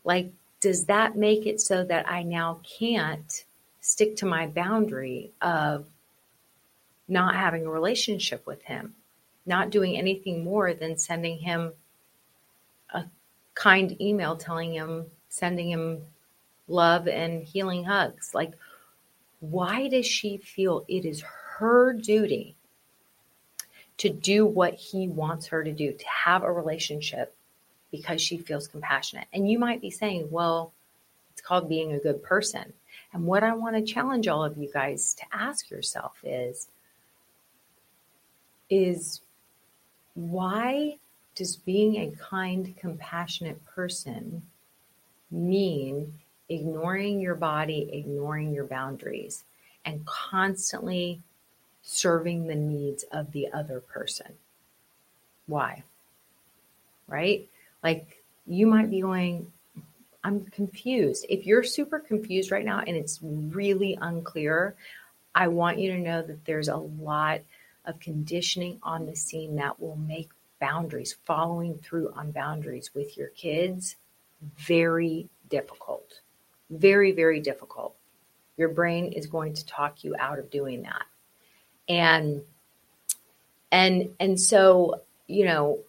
like 0.05 0.33
does 0.61 0.85
that 0.87 1.17
make 1.17 1.47
it 1.47 1.61
so 1.61 1.85
that 1.85 2.09
I 2.09 2.23
now 2.23 2.61
can't 2.79 3.45
stick 3.81 4.17
to 4.17 4.27
my 4.27 4.47
boundary 4.47 5.33
of 5.41 5.87
not 7.09 7.35
having 7.35 7.67
a 7.67 7.71
relationship 7.71 8.47
with 8.47 8.63
him, 8.63 8.95
not 9.47 9.71
doing 9.71 9.97
anything 9.97 10.45
more 10.45 10.75
than 10.75 10.97
sending 10.97 11.39
him 11.39 11.73
a 12.93 13.05
kind 13.55 14.01
email 14.01 14.37
telling 14.37 14.73
him, 14.75 15.07
sending 15.29 15.71
him 15.71 16.03
love 16.69 17.09
and 17.09 17.43
healing 17.43 17.85
hugs. 17.85 18.35
Like, 18.35 18.53
why 19.41 19.89
does 19.89 20.07
she 20.07 20.37
feel 20.37 20.85
it 20.89 21.05
is 21.05 21.25
her 21.59 21.95
duty 21.95 22.55
to 23.97 24.11
do 24.11 24.47
what 24.47 24.75
he 24.75 25.09
wants 25.09 25.47
her 25.47 25.65
to 25.65 25.73
do, 25.73 25.93
to 25.93 26.07
have 26.07 26.43
a 26.43 26.53
relationship 26.53 27.35
because 27.91 28.21
she 28.21 28.39
feels 28.39 28.69
compassionate? 28.69 29.27
And 29.33 29.51
you 29.51 29.59
might 29.59 29.81
be 29.81 29.91
saying, 29.91 30.29
well, 30.31 30.73
it's 31.33 31.41
called 31.41 31.69
being 31.69 31.93
a 31.93 31.99
good 31.99 32.23
person. 32.23 32.73
And 33.13 33.27
what 33.27 33.43
I 33.43 33.55
want 33.55 33.77
to 33.77 33.83
challenge 33.83 34.29
all 34.29 34.45
of 34.45 34.57
you 34.57 34.71
guys 34.73 35.15
to 35.15 35.25
ask 35.33 35.71
yourself 35.71 36.19
is, 36.23 36.69
is 38.69 39.21
why 40.15 40.99
does 41.35 41.57
being 41.57 41.97
a 41.97 42.11
kind, 42.17 42.77
compassionate 42.77 43.65
person 43.65 44.43
mean 45.31 46.13
ignoring 46.49 47.21
your 47.21 47.35
body, 47.35 47.89
ignoring 47.93 48.53
your 48.53 48.65
boundaries, 48.65 49.45
and 49.85 50.05
constantly 50.05 51.23
serving 51.83 52.47
the 52.47 52.55
needs 52.55 53.05
of 53.05 53.33
the 53.33 53.51
other 53.53 53.81
person? 53.81 54.35
Why? 55.47 55.85
Right? 57.09 57.49
Like 57.83 58.23
you 58.47 58.67
might 58.67 58.91
be 58.91 59.01
going, 59.01 59.53
I'm 60.23 60.45
confused. 60.47 61.27
If 61.29 61.47
you're 61.47 61.63
super 61.63 61.99
confused 61.99 62.51
right 62.51 62.65
now 62.65 62.81
and 62.81 62.97
it's 62.97 63.21
really 63.23 63.97
unclear, 64.01 64.77
I 65.35 65.49
want 65.49 65.79
you 65.79 65.93
to 65.93 65.99
know 65.99 66.23
that 66.23 66.45
there's 66.45 66.69
a 66.69 66.77
lot 66.77 67.41
of 67.85 67.99
conditioning 68.01 68.79
on 68.83 69.07
the 69.07 69.17
scene 69.17 69.57
that 69.57 69.81
will 69.81 69.97
make 69.97 70.31
boundaries, 70.61 71.17
following 71.25 71.79
through 71.79 72.13
on 72.15 72.33
boundaries 72.33 72.91
with 72.95 73.17
your 73.17 73.29
kids, 73.29 73.97
very 74.57 75.29
difficult. 75.49 76.21
Very, 76.69 77.13
very 77.13 77.41
difficult. 77.41 77.97
Your 78.57 78.69
brain 78.69 79.13
is 79.13 79.27
going 79.27 79.55
to 79.55 79.67
talk 79.67 80.05
you 80.05 80.15
out 80.19 80.39
of 80.39 80.51
doing 80.51 80.83
that. 80.83 81.07
And 81.89 82.43
and 83.73 84.11
and 84.21 84.39
so, 84.39 85.03
you 85.27 85.45
know, 85.45 85.81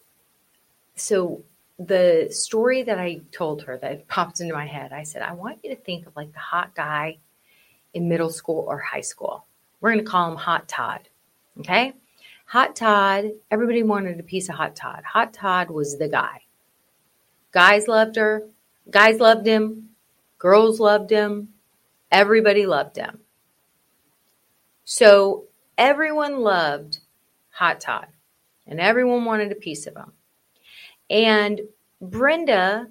so 0.95 1.43
the 1.87 2.27
story 2.31 2.83
that 2.83 2.99
I 2.99 3.21
told 3.31 3.63
her 3.63 3.77
that 3.77 4.07
popped 4.07 4.39
into 4.39 4.53
my 4.53 4.67
head, 4.67 4.91
I 4.91 5.03
said, 5.03 5.21
I 5.21 5.33
want 5.33 5.59
you 5.63 5.71
to 5.71 5.81
think 5.81 6.05
of 6.07 6.15
like 6.15 6.31
the 6.33 6.39
hot 6.39 6.75
guy 6.75 7.17
in 7.93 8.07
middle 8.07 8.29
school 8.29 8.65
or 8.67 8.77
high 8.77 9.01
school. 9.01 9.45
We're 9.79 9.91
going 9.93 10.05
to 10.05 10.09
call 10.09 10.31
him 10.31 10.37
Hot 10.37 10.67
Todd. 10.67 11.09
Okay. 11.59 11.93
Hot 12.45 12.75
Todd, 12.75 13.31
everybody 13.49 13.81
wanted 13.81 14.19
a 14.19 14.23
piece 14.23 14.49
of 14.49 14.55
Hot 14.55 14.75
Todd. 14.75 15.03
Hot 15.13 15.33
Todd 15.33 15.71
was 15.71 15.97
the 15.97 16.07
guy. 16.07 16.41
Guys 17.51 17.87
loved 17.87 18.15
her. 18.15 18.43
Guys 18.89 19.19
loved 19.19 19.45
him. 19.45 19.89
Girls 20.37 20.79
loved 20.79 21.09
him. 21.09 21.49
Everybody 22.11 22.65
loved 22.65 22.97
him. 22.97 23.19
So 24.83 25.45
everyone 25.77 26.41
loved 26.41 26.99
Hot 27.51 27.79
Todd 27.79 28.07
and 28.67 28.79
everyone 28.79 29.25
wanted 29.25 29.51
a 29.51 29.55
piece 29.55 29.87
of 29.87 29.95
him. 29.95 30.11
And 31.11 31.61
Brenda 31.99 32.87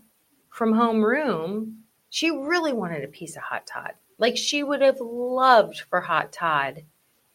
from 0.50 0.74
homeroom, 0.74 1.76
she 2.10 2.30
really 2.30 2.74
wanted 2.74 3.02
a 3.02 3.08
piece 3.08 3.34
of 3.34 3.42
hot 3.42 3.66
Todd. 3.66 3.94
Like 4.18 4.36
she 4.36 4.62
would 4.62 4.82
have 4.82 5.00
loved 5.00 5.80
for 5.88 6.02
hot 6.02 6.30
Todd 6.30 6.84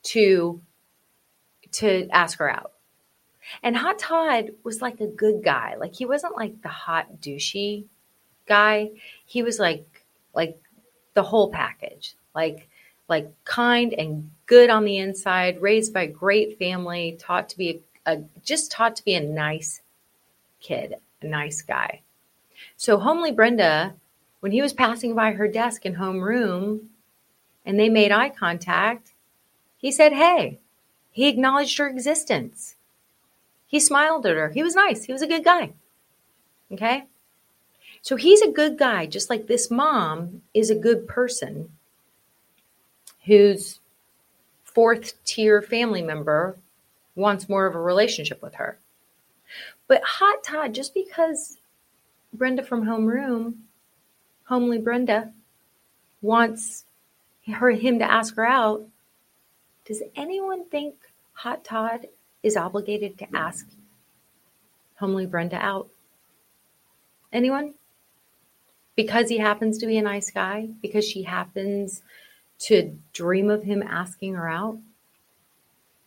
to 0.04 0.62
to 1.72 2.08
ask 2.12 2.38
her 2.38 2.50
out. 2.50 2.72
And 3.64 3.76
Hot 3.76 4.00
Todd 4.00 4.52
was 4.64 4.82
like 4.82 5.02
a 5.02 5.08
good 5.08 5.44
guy. 5.44 5.76
Like 5.76 5.96
he 5.96 6.06
wasn't 6.06 6.36
like 6.38 6.62
the 6.62 6.70
hot 6.70 7.20
douchey 7.20 7.86
guy. 8.48 8.92
He 9.26 9.42
was 9.42 9.60
like 9.60 10.06
like 10.36 10.60
the 11.16 11.24
whole 11.24 11.50
package. 11.50 12.16
Like 12.36 12.68
like 13.10 13.32
kind 13.44 13.94
and 13.94 14.30
good 14.46 14.70
on 14.70 14.86
the 14.86 14.98
inside, 14.98 15.62
raised 15.62 15.94
by 15.94 16.04
a 16.04 16.08
great 16.08 16.60
family, 16.60 17.18
taught 17.20 17.50
to 17.50 17.58
be 17.58 17.82
a, 18.06 18.14
a 18.14 18.24
just 18.44 18.72
taught 18.72 18.96
to 18.98 19.06
be 19.06 19.16
a 19.16 19.22
nice 19.22 19.82
kid, 20.66 20.96
a 21.22 21.26
nice 21.26 21.62
guy. 21.62 22.02
So 22.78 22.98
homely 22.98 23.32
Brenda, 23.32 23.96
when 24.40 24.52
he 24.52 24.62
was 24.62 24.74
passing 24.74 25.16
by 25.16 25.32
her 25.32 25.48
desk 25.48 25.86
in 25.86 25.96
homeroom 25.96 26.88
and 27.66 27.80
they 27.80 27.90
made 27.90 28.12
eye 28.12 28.30
contact, 28.30 29.14
he 29.78 29.92
said, 29.92 30.14
Hey, 30.14 30.60
he 31.12 31.28
acknowledged 31.28 31.78
her 31.78 31.88
existence. 31.88 32.76
He 33.68 33.80
smiled 33.80 34.26
at 34.26 34.36
her. 34.36 34.50
He 34.50 34.64
was 34.64 34.76
nice. 34.76 35.06
He 35.06 35.14
was 35.14 35.22
a 35.22 35.28
good 35.28 35.44
guy. 35.44 35.74
Okay. 36.72 37.06
So 38.02 38.16
he's 38.16 38.42
a 38.42 38.52
good 38.52 38.78
guy, 38.78 39.06
just 39.06 39.30
like 39.30 39.48
this 39.48 39.72
mom 39.72 40.44
is 40.54 40.70
a 40.70 40.76
good 40.76 41.08
person 41.08 41.72
whose 43.26 43.80
fourth 44.64 45.24
tier 45.24 45.62
family 45.62 46.02
member 46.02 46.58
wants 47.16 47.50
more 47.50 47.66
of 47.66 47.76
a 47.76 47.82
relationship 47.82 48.42
with 48.42 48.56
her. 48.56 48.78
But 49.88 50.02
Hot 50.04 50.44
Todd, 50.44 50.74
just 50.74 50.94
because 50.94 51.58
Brenda 52.34 52.64
from 52.64 52.86
Homeroom, 52.86 53.56
homely 54.46 54.80
Brenda, 54.80 55.32
wants 56.22 56.86
her 57.48 57.72
him 57.72 58.00
to 58.00 58.12
ask 58.12 58.36
her 58.36 58.46
out, 58.46 58.88
does 59.86 60.02
anyone 60.16 60.66
think 60.66 60.96
Hot 61.34 61.64
Todd 61.64 62.08
is 62.42 62.58
obligated 62.58 63.18
to 63.20 63.28
ask 63.36 63.68
homely 64.96 65.26
Brenda 65.26 65.58
out? 65.58 65.90
Anyone? 67.32 67.76
Because 68.96 69.30
he 69.30 69.38
happens 69.38 69.78
to 69.80 69.86
be 69.86 69.98
a 69.98 70.02
nice 70.02 70.32
guy? 70.32 70.70
Because 70.82 71.06
she 71.06 71.24
happens 71.24 72.02
to 72.60 72.98
dream 73.14 73.50
of 73.50 73.64
him 73.64 73.84
asking 73.84 74.34
her 74.34 74.50
out? 74.50 74.80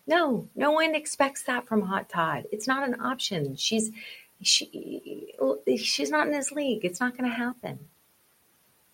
No, 0.09 0.49
no 0.57 0.73
one 0.73 0.95
expects 0.95 1.43
that 1.43 1.69
from 1.69 1.83
Hot 1.83 2.09
Todd. 2.09 2.47
It's 2.51 2.67
not 2.67 2.89
an 2.89 2.99
option. 3.01 3.55
She's 3.57 3.93
she 4.41 5.29
she's 5.77 6.11
not 6.11 6.27
in 6.27 6.33
his 6.33 6.51
league. 6.51 6.85
It's 6.85 6.99
not 6.99 7.17
going 7.17 7.31
to 7.31 7.37
happen. 7.37 7.79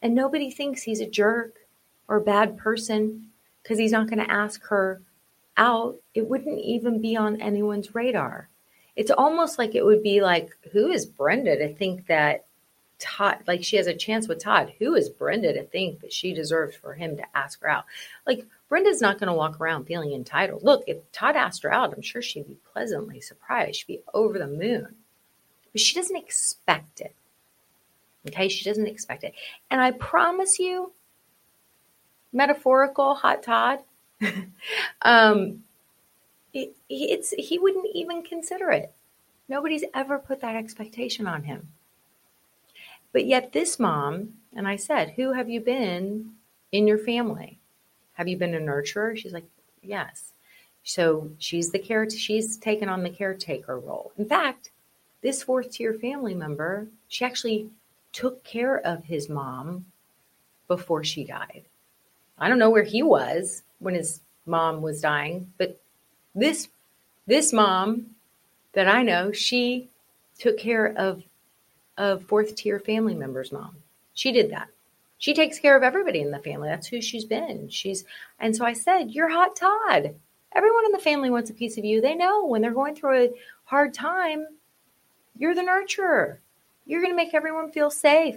And 0.03 0.15
nobody 0.15 0.51
thinks 0.51 0.83
he's 0.83 1.01
a 1.01 1.09
jerk 1.09 1.55
or 2.09 2.17
a 2.17 2.21
bad 2.21 2.59
person 2.59 3.29
because 3.63 3.79
he's 3.79 3.93
not 3.93 4.09
going 4.09 4.19
to 4.19 4.31
ask 4.31 4.65
her 4.65 5.03
out. 5.57 5.97
It 6.15 6.29
wouldn't 6.29 6.59
even 6.59 7.01
be 7.01 7.17
on 7.17 7.41
anyone's 7.41 7.95
radar. 7.95 8.49
It's 8.97 9.13
almost 9.13 9.57
like 9.57 9.77
it 9.77 9.85
would 9.85 10.03
be 10.03 10.21
like, 10.21 10.51
who 10.73 10.91
is 10.91 11.07
Brenda 11.07 11.57
to 11.57 11.75
think 11.75 12.09
that 12.09 12.47
Todd, 12.99 13.39
like 13.47 13.63
she 13.63 13.77
has 13.77 13.87
a 13.87 13.95
chance 13.95 14.27
with 14.27 14.43
Todd? 14.43 14.73
Who 14.81 14.95
is 14.95 15.09
Brenda 15.09 15.53
to 15.53 15.65
think 15.65 16.01
that 16.01 16.13
she 16.13 16.35
deserves 16.35 16.75
for 16.75 16.95
him 16.95 17.17
to 17.17 17.25
ask 17.35 17.61
her 17.63 17.69
out? 17.69 17.85
Like, 18.27 18.47
Brenda's 18.69 19.01
not 19.01 19.19
going 19.19 19.29
to 19.29 19.35
walk 19.35 19.61
around 19.61 19.85
feeling 19.85 20.13
entitled. 20.13 20.63
Look, 20.63 20.85
if 20.87 20.99
Todd 21.13 21.37
asked 21.37 21.63
her 21.63 21.73
out, 21.73 21.93
I'm 21.95 22.03
sure 22.03 22.23
she'd 22.23 22.49
be 22.49 22.57
pleasantly 22.73 23.21
surprised. 23.21 23.77
She'd 23.77 23.87
be 23.87 24.01
over 24.13 24.39
the 24.39 24.47
moon. 24.47 24.95
But 25.73 25.81
she 25.81 25.95
doesn't 25.95 26.17
expect 26.17 27.01
it. 27.01 27.15
Okay, 28.27 28.49
she 28.49 28.65
doesn't 28.65 28.87
expect 28.87 29.25
it. 29.25 29.35
And 29.71 29.81
I 29.81 29.91
promise 29.91 30.59
you, 30.59 30.93
metaphorical 32.33 33.15
hot 33.15 33.43
Todd, 33.43 33.81
um, 35.03 35.65
it, 36.55 36.75
it's 36.89 37.33
he 37.33 37.59
wouldn't 37.59 37.89
even 37.95 38.23
consider 38.23 38.71
it. 38.71 38.95
Nobody's 39.49 39.85
ever 39.93 40.19
put 40.19 40.41
that 40.41 40.57
expectation 40.57 41.27
on 41.27 41.43
him. 41.43 41.69
But 43.13 43.27
yet, 43.27 43.53
this 43.53 43.79
mom, 43.79 44.35
and 44.57 44.67
I 44.67 44.77
said, 44.77 45.11
Who 45.17 45.33
have 45.33 45.51
you 45.51 45.61
been 45.61 46.33
in 46.73 46.87
your 46.87 46.99
family? 46.99 47.59
Have 48.15 48.29
you 48.29 48.37
been 48.37 48.55
a 48.55 48.59
nurturer? 48.59 49.17
She's 49.17 49.33
like, 49.33 49.47
Yes. 49.83 50.33
So 50.83 51.31
she's 51.39 51.71
the 51.71 51.79
care, 51.79 52.09
she's 52.11 52.57
taken 52.57 52.89
on 52.89 53.03
the 53.03 53.11
caretaker 53.11 53.79
role. 53.79 54.13
In 54.19 54.27
fact, 54.27 54.71
this 55.23 55.43
fourth 55.43 55.71
tier 55.73 55.95
family 55.95 56.35
member, 56.35 56.89
she 57.09 57.25
actually 57.25 57.71
took 58.13 58.45
care 58.45 58.79
of 58.81 59.05
his 59.05 59.29
mom 59.29 59.87
before 60.69 61.03
she 61.03 61.25
died. 61.25 61.65
I 62.39 62.49
don't 62.49 62.59
know 62.59 62.71
where 62.71 62.83
he 62.85 63.03
was 63.03 63.63
when 63.79 63.95
his 63.95 64.21
mom 64.45 64.83
was 64.83 65.01
dying, 65.01 65.53
but 65.57 65.81
this 66.35 66.69
this 67.27 67.53
mom 67.53 68.15
that 68.73 68.87
I 68.89 69.03
know, 69.03 69.33
she 69.33 69.89
took 70.39 70.59
care 70.59 70.87
of 70.97 71.23
of 71.97 72.25
fourth 72.25 72.55
tier 72.57 72.79
family 72.79 73.15
member's 73.15 73.53
mom. 73.53 73.77
She 74.13 74.33
did 74.33 74.51
that. 74.51 74.69
She 75.25 75.33
takes 75.33 75.59
care 75.59 75.75
of 75.75 75.83
everybody 75.83 76.21
in 76.21 76.33
the 76.33 76.39
family. 76.39 76.69
That's 76.69 76.87
who 76.87 77.01
she's 77.01 77.25
been. 77.25 77.71
She's 77.71 78.05
and 78.39 78.55
so 78.55 78.67
I 78.67 78.75
said, 78.75 79.13
"You're 79.13 79.31
hot 79.31 79.57
Todd." 79.57 80.17
Everyone 80.55 80.85
in 80.85 80.93
the 80.93 80.99
family 80.99 81.31
wants 81.31 81.49
a 81.49 81.55
piece 81.55 81.79
of 81.79 81.85
you. 81.87 82.03
They 82.03 82.15
know 82.15 82.45
when 82.45 82.61
they're 82.61 82.75
going 82.75 82.95
through 82.95 83.17
a 83.17 83.31
hard 83.65 83.95
time, 83.95 84.47
you're 85.35 85.55
the 85.55 85.63
nurturer. 85.63 86.41
You're 86.85 87.01
going 87.01 87.11
to 87.11 87.17
make 87.17 87.33
everyone 87.33 87.73
feel 87.73 87.91
safe 87.91 88.37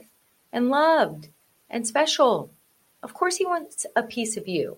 and 0.54 0.70
loved 0.70 1.28
and 1.70 1.86
special. 1.86 2.52
Of 3.04 3.14
course, 3.14 3.36
he 3.36 3.46
wants 3.46 3.86
a 3.94 4.04
piece 4.04 4.38
of 4.38 4.48
you. 4.48 4.78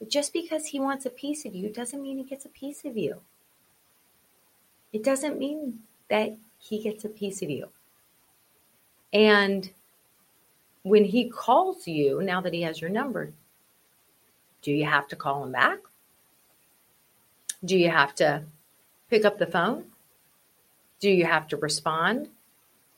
But 0.00 0.10
just 0.10 0.32
because 0.32 0.66
he 0.66 0.80
wants 0.80 1.06
a 1.06 1.10
piece 1.10 1.44
of 1.44 1.54
you 1.54 1.68
doesn't 1.70 2.02
mean 2.02 2.18
he 2.18 2.24
gets 2.24 2.44
a 2.44 2.48
piece 2.48 2.84
of 2.84 2.96
you. 2.96 3.20
It 4.92 5.04
doesn't 5.04 5.38
mean 5.38 5.84
that 6.08 6.36
he 6.58 6.82
gets 6.82 7.04
a 7.04 7.08
piece 7.08 7.40
of 7.40 7.50
you. 7.50 7.68
And 9.12 9.70
when 10.82 11.04
he 11.04 11.28
calls 11.28 11.86
you, 11.86 12.22
now 12.22 12.40
that 12.40 12.54
he 12.54 12.62
has 12.62 12.80
your 12.80 12.90
number, 12.90 13.32
do 14.62 14.72
you 14.72 14.84
have 14.84 15.08
to 15.08 15.16
call 15.16 15.42
him 15.42 15.52
back? 15.52 15.78
Do 17.64 17.76
you 17.76 17.90
have 17.90 18.14
to 18.16 18.44
pick 19.08 19.24
up 19.24 19.38
the 19.38 19.46
phone? 19.46 19.84
Do 21.00 21.10
you 21.10 21.24
have 21.24 21.48
to 21.48 21.56
respond 21.56 22.28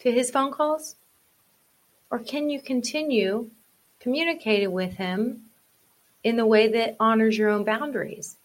to 0.01 0.13
his 0.13 0.31
phone 0.31 0.53
calls? 0.53 0.97
Or 2.11 2.19
can 2.19 2.51
you 2.51 2.61
continue 2.61 3.51
communicating 4.01 4.73
with 4.73 4.95
him 4.95 5.45
in 6.25 6.37
the 6.37 6.47
way 6.47 6.69
that 6.69 6.97
honors 7.01 7.37
your 7.37 7.51
own 7.51 7.65
boundaries, 7.65 8.37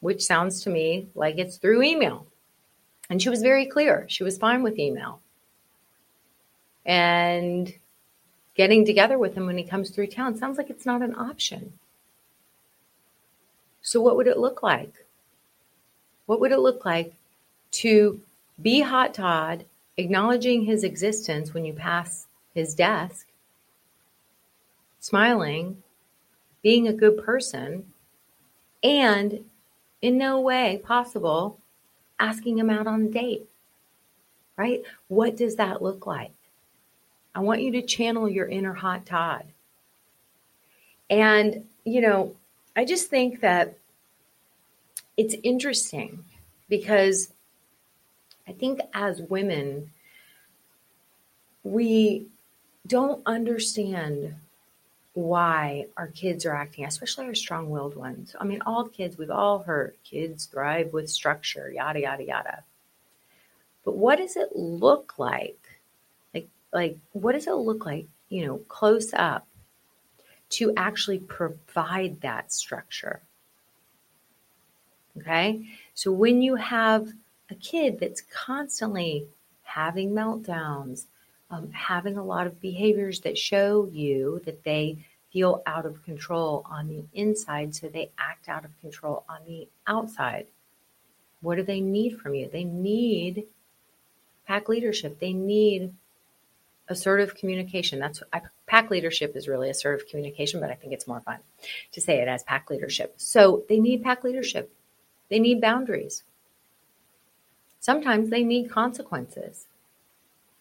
which 0.00 0.24
sounds 0.24 0.62
to 0.62 0.70
me 0.70 1.08
like 1.14 1.38
it's 1.38 1.56
through 1.56 1.82
email. 1.82 2.26
And 3.10 3.20
she 3.20 3.28
was 3.28 3.42
very 3.42 3.66
clear. 3.66 4.06
She 4.08 4.24
was 4.24 4.38
fine 4.38 4.62
with 4.62 4.78
email. 4.78 5.20
And 6.86 7.72
getting 8.54 8.84
together 8.84 9.18
with 9.18 9.34
him 9.34 9.46
when 9.46 9.58
he 9.58 9.64
comes 9.64 9.90
through 9.90 10.06
town 10.06 10.36
sounds 10.36 10.58
like 10.58 10.70
it's 10.70 10.86
not 10.86 11.02
an 11.02 11.14
option. 11.14 11.72
So, 13.82 14.00
what 14.00 14.16
would 14.16 14.26
it 14.26 14.38
look 14.38 14.62
like? 14.62 15.04
What 16.26 16.40
would 16.40 16.52
it 16.52 16.60
look 16.60 16.84
like 16.84 17.14
to 17.72 18.20
be 18.60 18.80
Hot 18.80 19.14
Todd, 19.14 19.64
acknowledging 19.96 20.64
his 20.64 20.84
existence 20.84 21.52
when 21.52 21.64
you 21.64 21.72
pass 21.72 22.26
his 22.54 22.74
desk, 22.74 23.26
smiling, 25.00 25.82
being 26.62 26.88
a 26.88 26.92
good 26.92 27.22
person, 27.22 27.92
and 28.82 29.44
in 30.00 30.16
no 30.16 30.40
way 30.40 30.80
possible 30.84 31.58
asking 32.20 32.58
him 32.58 32.70
out 32.70 32.86
on 32.86 33.02
a 33.02 33.08
date. 33.08 33.48
Right? 34.56 34.82
What 35.08 35.36
does 35.36 35.56
that 35.56 35.82
look 35.82 36.06
like? 36.06 36.30
I 37.34 37.40
want 37.40 37.62
you 37.62 37.72
to 37.72 37.82
channel 37.82 38.28
your 38.28 38.46
inner 38.46 38.74
hot 38.74 39.06
Todd. 39.06 39.44
And, 41.10 41.66
you 41.84 42.00
know, 42.00 42.36
I 42.76 42.84
just 42.84 43.08
think 43.08 43.40
that 43.40 43.78
it's 45.16 45.34
interesting 45.42 46.24
because 46.68 47.32
I 48.48 48.52
think 48.52 48.80
as 48.92 49.20
women, 49.20 49.90
we 51.62 52.26
don't 52.86 53.22
understand 53.26 54.34
why 55.14 55.86
our 55.96 56.08
kids 56.08 56.44
are 56.44 56.54
acting, 56.54 56.84
especially 56.84 57.26
our 57.26 57.34
strong 57.34 57.70
willed 57.70 57.96
ones. 57.96 58.34
I 58.38 58.44
mean, 58.44 58.60
all 58.66 58.84
kids, 58.88 59.16
we've 59.16 59.30
all 59.30 59.60
heard 59.60 59.94
kids 60.04 60.46
thrive 60.46 60.92
with 60.92 61.08
structure, 61.08 61.70
yada, 61.70 62.00
yada, 62.00 62.24
yada. 62.24 62.64
But 63.84 63.96
what 63.96 64.16
does 64.16 64.36
it 64.36 64.56
look 64.56 65.14
like? 65.18 65.63
Like, 66.74 66.98
what 67.12 67.32
does 67.32 67.46
it 67.46 67.52
look 67.52 67.86
like, 67.86 68.08
you 68.28 68.44
know, 68.44 68.58
close 68.68 69.14
up 69.14 69.46
to 70.50 70.74
actually 70.76 71.20
provide 71.20 72.20
that 72.22 72.52
structure? 72.52 73.22
Okay. 75.16 75.64
So 75.94 76.10
when 76.10 76.42
you 76.42 76.56
have 76.56 77.12
a 77.48 77.54
kid 77.54 78.00
that's 78.00 78.20
constantly 78.22 79.28
having 79.62 80.10
meltdowns, 80.10 81.06
um, 81.50 81.70
having 81.70 82.16
a 82.16 82.24
lot 82.24 82.48
of 82.48 82.60
behaviors 82.60 83.20
that 83.20 83.38
show 83.38 83.88
you 83.92 84.42
that 84.44 84.64
they 84.64 84.98
feel 85.32 85.62
out 85.66 85.86
of 85.86 86.02
control 86.04 86.66
on 86.68 86.88
the 86.88 87.04
inside, 87.12 87.74
so 87.74 87.88
they 87.88 88.10
act 88.18 88.48
out 88.48 88.64
of 88.64 88.80
control 88.80 89.24
on 89.28 89.38
the 89.46 89.68
outside. 89.86 90.46
What 91.40 91.56
do 91.56 91.62
they 91.62 91.80
need 91.80 92.18
from 92.18 92.34
you? 92.34 92.48
They 92.52 92.64
need 92.64 93.44
pack 94.46 94.68
leadership. 94.68 95.20
They 95.20 95.32
need 95.32 95.92
assertive 96.88 97.34
communication. 97.34 97.98
That's 97.98 98.22
I, 98.32 98.42
pack 98.66 98.90
leadership 98.90 99.36
is 99.36 99.48
really 99.48 99.70
assertive 99.70 100.08
communication, 100.08 100.60
but 100.60 100.70
I 100.70 100.74
think 100.74 100.92
it's 100.92 101.06
more 101.06 101.20
fun 101.20 101.38
to 101.92 102.00
say 102.00 102.20
it 102.20 102.28
as 102.28 102.42
pack 102.42 102.70
leadership. 102.70 103.14
So 103.16 103.64
they 103.68 103.80
need 103.80 104.02
pack 104.02 104.24
leadership. 104.24 104.72
They 105.30 105.38
need 105.38 105.60
boundaries. 105.60 106.22
Sometimes 107.80 108.30
they 108.30 108.44
need 108.44 108.70
consequences. 108.70 109.66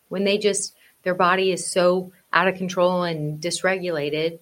When 0.09 0.23
they 0.23 0.37
just 0.37 0.75
their 1.03 1.15
body 1.15 1.51
is 1.51 1.69
so 1.69 2.11
out 2.31 2.47
of 2.47 2.55
control 2.55 3.03
and 3.03 3.41
dysregulated 3.41 4.39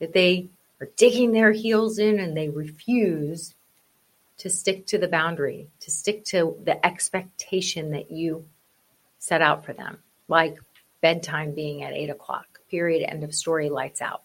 that 0.00 0.12
they 0.12 0.48
are 0.80 0.88
digging 0.96 1.32
their 1.32 1.52
heels 1.52 1.98
in 1.98 2.18
and 2.18 2.36
they 2.36 2.48
refuse 2.48 3.54
to 4.38 4.50
stick 4.50 4.86
to 4.86 4.98
the 4.98 5.08
boundary, 5.08 5.68
to 5.80 5.90
stick 5.90 6.24
to 6.26 6.56
the 6.62 6.84
expectation 6.84 7.92
that 7.92 8.10
you 8.10 8.44
set 9.18 9.40
out 9.40 9.64
for 9.64 9.72
them, 9.72 9.98
like 10.28 10.58
bedtime 11.00 11.52
being 11.52 11.82
at 11.82 11.92
eight 11.92 12.10
o'clock, 12.10 12.60
period, 12.70 13.08
end 13.08 13.24
of 13.24 13.34
story, 13.34 13.68
lights 13.68 14.02
out. 14.02 14.22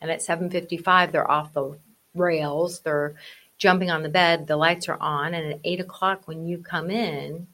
And 0.00 0.10
at 0.10 0.20
7.55, 0.20 1.10
they're 1.12 1.30
off 1.30 1.52
the 1.52 1.78
rails. 2.14 2.80
They're 2.80 3.14
jumping 3.58 3.90
on 3.90 4.02
the 4.02 4.08
bed. 4.08 4.46
The 4.46 4.56
lights 4.56 4.88
are 4.88 5.00
on. 5.00 5.34
And 5.34 5.54
at 5.54 5.60
eight 5.64 5.80
o'clock, 5.80 6.26
when 6.26 6.46
you 6.46 6.58
come 6.58 6.90
in, 6.90 7.46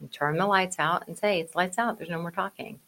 and 0.00 0.12
turn 0.12 0.36
the 0.36 0.46
lights 0.46 0.78
out 0.78 1.06
and 1.08 1.18
say, 1.18 1.40
It's 1.40 1.54
lights 1.54 1.78
out, 1.78 1.98
there's 1.98 2.10
no 2.10 2.20
more 2.20 2.30
talking. 2.30 2.78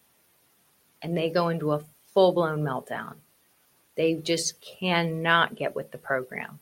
And 1.03 1.17
they 1.17 1.31
go 1.31 1.49
into 1.49 1.73
a 1.73 1.83
full 2.13 2.33
blown 2.33 2.63
meltdown. 2.63 3.15
They 3.97 4.15
just 4.15 4.61
cannot 4.61 5.57
get 5.57 5.75
with 5.75 5.91
the 5.91 5.99
program. 5.99 6.61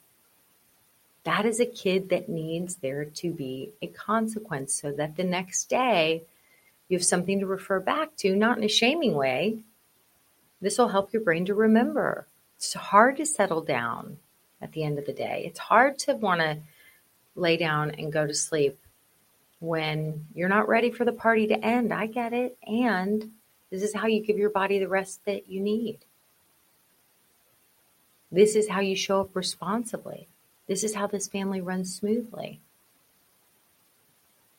That 1.28 1.44
is 1.44 1.60
a 1.60 1.66
kid 1.66 2.08
that 2.08 2.30
needs 2.30 2.76
there 2.76 3.04
to 3.04 3.30
be 3.30 3.72
a 3.82 3.86
consequence 3.86 4.72
so 4.72 4.92
that 4.92 5.18
the 5.18 5.24
next 5.24 5.68
day 5.68 6.22
you 6.88 6.96
have 6.96 7.04
something 7.04 7.40
to 7.40 7.46
refer 7.46 7.80
back 7.80 8.16
to, 8.20 8.34
not 8.34 8.56
in 8.56 8.64
a 8.64 8.68
shaming 8.68 9.12
way. 9.12 9.58
This 10.62 10.78
will 10.78 10.88
help 10.88 11.12
your 11.12 11.20
brain 11.20 11.44
to 11.44 11.54
remember. 11.54 12.26
It's 12.56 12.72
hard 12.72 13.18
to 13.18 13.26
settle 13.26 13.60
down 13.60 14.16
at 14.62 14.72
the 14.72 14.82
end 14.82 14.98
of 14.98 15.04
the 15.04 15.12
day. 15.12 15.42
It's 15.44 15.58
hard 15.58 15.98
to 15.98 16.14
want 16.14 16.40
to 16.40 16.60
lay 17.36 17.58
down 17.58 17.90
and 17.90 18.10
go 18.10 18.26
to 18.26 18.32
sleep 18.32 18.78
when 19.60 20.28
you're 20.34 20.48
not 20.48 20.66
ready 20.66 20.90
for 20.90 21.04
the 21.04 21.12
party 21.12 21.46
to 21.48 21.62
end. 21.62 21.92
I 21.92 22.06
get 22.06 22.32
it. 22.32 22.56
And 22.66 23.32
this 23.68 23.82
is 23.82 23.94
how 23.94 24.06
you 24.06 24.24
give 24.24 24.38
your 24.38 24.48
body 24.48 24.78
the 24.78 24.88
rest 24.88 25.26
that 25.26 25.50
you 25.50 25.60
need. 25.60 25.98
This 28.32 28.56
is 28.56 28.70
how 28.70 28.80
you 28.80 28.96
show 28.96 29.20
up 29.20 29.36
responsibly. 29.36 30.26
This 30.68 30.84
is 30.84 30.94
how 30.94 31.06
this 31.06 31.26
family 31.26 31.60
runs 31.60 31.94
smoothly. 31.94 32.60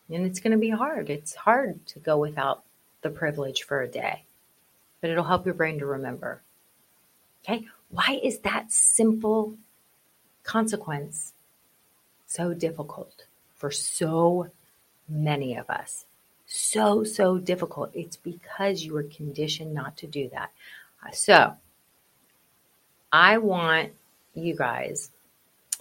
And 0.09 0.25
it's 0.25 0.39
going 0.39 0.51
to 0.51 0.57
be 0.57 0.71
hard. 0.71 1.09
It's 1.09 1.35
hard 1.35 1.85
to 1.87 1.99
go 1.99 2.17
without 2.17 2.63
the 3.01 3.11
privilege 3.11 3.63
for 3.63 3.81
a 3.81 3.87
day, 3.87 4.23
but 4.99 5.11
it'll 5.11 5.23
help 5.23 5.45
your 5.45 5.53
brain 5.53 5.79
to 5.79 5.85
remember. 5.85 6.41
Okay. 7.43 7.67
Why 7.89 8.19
is 8.21 8.39
that 8.39 8.71
simple 8.71 9.55
consequence 10.43 11.33
so 12.25 12.53
difficult 12.53 13.25
for 13.55 13.71
so 13.71 14.49
many 15.07 15.55
of 15.55 15.69
us? 15.69 16.05
So, 16.47 17.03
so 17.03 17.37
difficult. 17.37 17.91
It's 17.93 18.17
because 18.17 18.83
you 18.83 18.93
were 18.93 19.03
conditioned 19.03 19.73
not 19.73 19.95
to 19.97 20.07
do 20.07 20.29
that. 20.29 20.51
So, 21.13 21.55
I 23.11 23.37
want 23.37 23.91
you 24.33 24.55
guys 24.55 25.11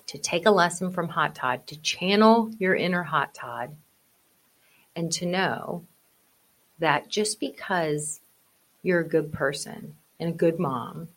to 0.09 0.19
take 0.19 0.47
a 0.47 0.51
lesson 0.51 0.91
from 0.91 1.09
Hot 1.09 1.35
Todd, 1.35 1.67
to 1.67 1.81
channel 1.81 2.51
your 2.59 2.75
inner 2.75 3.03
Hot 3.03 3.35
Todd, 3.35 3.77
and 4.97 5.13
to 5.13 5.27
know 5.27 5.85
that 6.79 7.09
just 7.09 7.39
because 7.39 8.21
you're 8.83 9.01
a 9.01 9.09
good 9.09 9.33
person 9.33 9.95
and 10.19 10.31
a 10.31 10.37
good 10.37 10.59
mom 10.59 11.09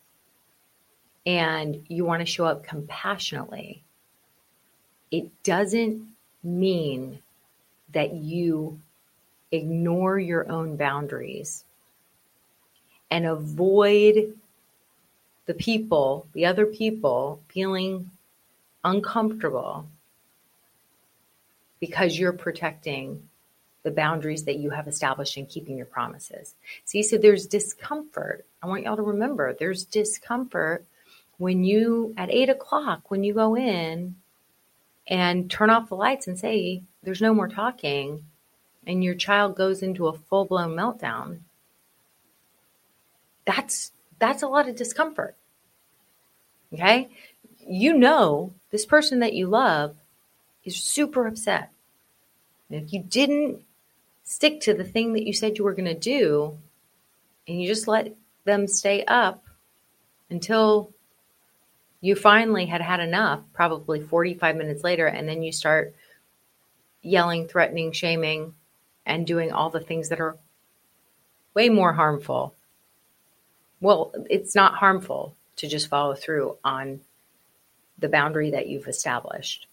and 1.25 1.85
you 1.87 2.03
want 2.03 2.19
to 2.19 2.25
show 2.25 2.45
up 2.45 2.63
compassionately, 2.63 3.83
it 5.09 5.43
doesn't 5.43 6.05
mean 6.43 7.19
that 7.93 8.13
you 8.13 8.79
ignore 9.51 10.19
your 10.19 10.49
own 10.51 10.75
boundaries 10.75 11.63
and 13.09 13.25
avoid 13.25 14.37
the 15.45 15.53
people, 15.53 16.27
the 16.33 16.45
other 16.45 16.65
people 16.65 17.41
feeling 17.49 18.09
uncomfortable 18.83 19.87
because 21.79 22.17
you're 22.17 22.33
protecting 22.33 23.27
the 23.83 23.91
boundaries 23.91 24.43
that 24.43 24.57
you 24.57 24.69
have 24.69 24.87
established 24.87 25.37
in 25.37 25.45
keeping 25.45 25.75
your 25.75 25.87
promises. 25.87 26.55
See, 26.85 27.01
so 27.01 27.17
there's 27.17 27.47
discomfort. 27.47 28.45
I 28.61 28.67
want 28.67 28.83
y'all 28.83 28.95
to 28.95 29.01
remember 29.01 29.53
there's 29.53 29.83
discomfort 29.83 30.85
when 31.37 31.63
you, 31.63 32.13
at 32.17 32.29
eight 32.29 32.49
o'clock, 32.49 33.09
when 33.09 33.23
you 33.23 33.33
go 33.33 33.55
in 33.55 34.15
and 35.07 35.49
turn 35.49 35.71
off 35.71 35.89
the 35.89 35.95
lights 35.95 36.27
and 36.27 36.37
say, 36.37 36.83
there's 37.01 37.21
no 37.21 37.33
more 37.33 37.47
talking, 37.47 38.25
and 38.85 39.03
your 39.03 39.15
child 39.15 39.55
goes 39.55 39.81
into 39.81 40.07
a 40.07 40.13
full 40.13 40.45
blown 40.45 40.75
meltdown. 40.75 41.39
That's 43.45 43.91
that's 44.19 44.43
a 44.43 44.47
lot 44.47 44.69
of 44.69 44.75
discomfort. 44.75 45.35
Okay? 46.71 47.09
You 47.67 47.97
know 47.97 48.53
this 48.71 48.85
person 48.85 49.19
that 49.19 49.33
you 49.33 49.47
love 49.47 49.95
is 50.63 50.75
super 50.75 51.27
upset. 51.27 51.71
And 52.69 52.81
if 52.81 52.93
you 52.93 53.03
didn't 53.03 53.61
stick 54.23 54.61
to 54.61 54.73
the 54.73 54.83
thing 54.83 55.13
that 55.13 55.25
you 55.25 55.33
said 55.33 55.57
you 55.57 55.63
were 55.63 55.73
going 55.73 55.85
to 55.85 55.93
do 55.93 56.57
and 57.47 57.61
you 57.61 57.67
just 57.67 57.87
let 57.87 58.15
them 58.45 58.67
stay 58.67 59.03
up 59.05 59.43
until 60.29 60.91
you 61.99 62.15
finally 62.15 62.65
had 62.65 62.81
had 62.81 62.99
enough, 62.99 63.41
probably 63.53 64.01
45 64.01 64.55
minutes 64.55 64.83
later, 64.83 65.05
and 65.05 65.27
then 65.27 65.43
you 65.43 65.51
start 65.51 65.93
yelling, 67.01 67.47
threatening, 67.47 67.91
shaming, 67.91 68.55
and 69.05 69.27
doing 69.27 69.51
all 69.51 69.69
the 69.69 69.79
things 69.79 70.09
that 70.09 70.19
are 70.19 70.37
way 71.53 71.69
more 71.69 71.93
harmful. 71.93 72.55
Well, 73.81 74.13
it's 74.29 74.55
not 74.55 74.75
harmful 74.75 75.35
to 75.57 75.67
just 75.67 75.89
follow 75.89 76.15
through 76.15 76.57
on 76.63 77.01
the 78.01 78.09
boundary 78.09 78.51
that 78.51 78.67
you've 78.67 78.87
established 78.87 79.67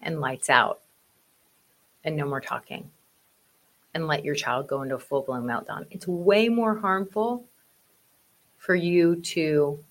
and 0.00 0.20
lights 0.20 0.50
out 0.50 0.80
and 2.02 2.16
no 2.16 2.26
more 2.26 2.40
talking 2.40 2.90
and 3.94 4.06
let 4.06 4.24
your 4.24 4.34
child 4.34 4.66
go 4.66 4.82
into 4.82 4.96
a 4.96 4.98
full 4.98 5.22
blown 5.22 5.44
meltdown. 5.44 5.86
It's 5.90 6.08
way 6.08 6.48
more 6.48 6.76
harmful 6.78 7.44
for 8.56 8.74
you 8.74 9.16
to 9.16 9.84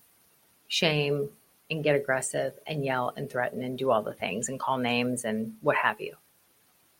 shame 0.68 1.28
and 1.70 1.84
get 1.84 1.94
aggressive 1.94 2.54
and 2.66 2.84
yell 2.84 3.12
and 3.16 3.30
threaten 3.30 3.62
and 3.62 3.78
do 3.78 3.90
all 3.90 4.02
the 4.02 4.12
things 4.12 4.48
and 4.48 4.60
call 4.60 4.78
names 4.78 5.24
and 5.24 5.54
what 5.60 5.76
have 5.76 6.00
you. 6.00 6.14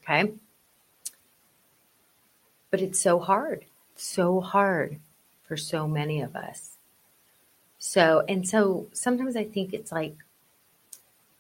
Okay? 0.03 0.33
But 2.71 2.81
it's 2.81 3.01
so 3.01 3.19
hard, 3.19 3.67
so 3.97 4.41
hard 4.41 4.99
for 5.43 5.57
so 5.57 5.87
many 5.87 6.23
of 6.23 6.37
us. 6.37 6.79
So, 7.79 8.25
and 8.29 8.49
so 8.49 8.87
sometimes 8.93 9.37
I 9.37 9.45
think 9.45 9.75
it's 9.75 9.93
like 9.93 10.15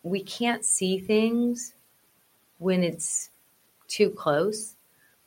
we 0.02 0.22
can't 0.22 0.64
see 0.64 0.98
things 0.98 1.74
when 2.58 2.82
it's 2.82 3.30
too 3.88 4.10
close 4.10 4.76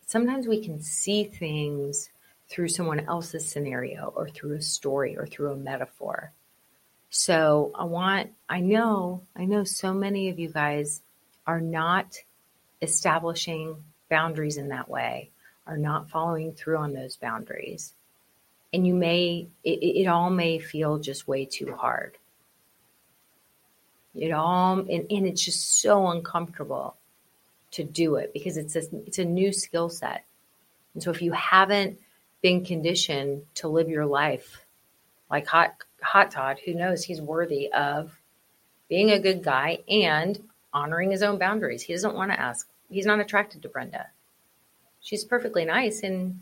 sometimes 0.05 0.47
we 0.47 0.63
can 0.63 0.79
see 0.81 1.23
things 1.23 2.09
through 2.49 2.67
someone 2.67 2.99
else's 3.01 3.47
scenario 3.47 4.13
or 4.15 4.29
through 4.29 4.53
a 4.53 4.61
story 4.61 5.17
or 5.17 5.25
through 5.25 5.51
a 5.51 5.57
metaphor. 5.57 6.31
So 7.09 7.71
I 7.75 7.85
want, 7.85 8.31
I 8.47 8.59
know, 8.59 9.23
I 9.35 9.45
know 9.45 9.63
so 9.63 9.93
many 9.93 10.29
of 10.29 10.37
you 10.37 10.49
guys 10.49 11.01
are 11.47 11.61
not 11.61 12.17
establishing 12.81 13.83
boundaries 14.09 14.57
in 14.57 14.69
that 14.69 14.89
way, 14.89 15.31
are 15.65 15.77
not 15.77 16.09
following 16.09 16.53
through 16.53 16.77
on 16.77 16.93
those 16.93 17.15
boundaries. 17.15 17.93
And 18.73 18.85
you 18.85 18.93
may, 18.93 19.47
it, 19.63 19.69
it 19.69 20.07
all 20.07 20.29
may 20.29 20.59
feel 20.59 20.99
just 20.99 21.27
way 21.27 21.45
too 21.45 21.73
hard. 21.73 22.17
It 24.15 24.31
all, 24.31 24.79
and, 24.79 24.89
and 24.89 25.27
it's 25.27 25.43
just 25.43 25.81
so 25.81 26.07
uncomfortable 26.07 26.95
to 27.71 27.83
do 27.83 28.15
it 28.15 28.31
because 28.33 28.55
it's 28.55 28.75
a, 28.75 28.83
it's 29.05 29.19
a 29.19 29.25
new 29.25 29.51
skill 29.51 29.89
set. 29.89 30.23
And 30.93 31.03
so 31.03 31.11
if 31.11 31.21
you 31.21 31.33
haven't 31.33 31.99
been 32.41 32.63
conditioned 32.63 33.43
to 33.55 33.67
live 33.67 33.89
your 33.89 34.05
life 34.05 34.65
like 35.29 35.47
Hot 35.47 35.73
Hot 36.01 36.31
Todd, 36.31 36.59
who 36.63 36.73
knows 36.73 37.03
he's 37.03 37.21
worthy 37.21 37.71
of 37.73 38.17
being 38.87 39.11
a 39.11 39.19
good 39.19 39.43
guy 39.43 39.79
and 39.89 40.41
honoring 40.73 41.11
his 41.11 41.23
own 41.23 41.37
boundaries. 41.37 41.81
He 41.81 41.93
doesn't 41.93 42.15
want 42.15 42.31
to 42.31 42.39
ask. 42.39 42.69
He's 42.89 43.05
not 43.05 43.19
attracted 43.19 43.61
to 43.63 43.69
Brenda. 43.69 44.07
She's 45.01 45.23
perfectly 45.23 45.65
nice 45.65 46.03
and 46.03 46.41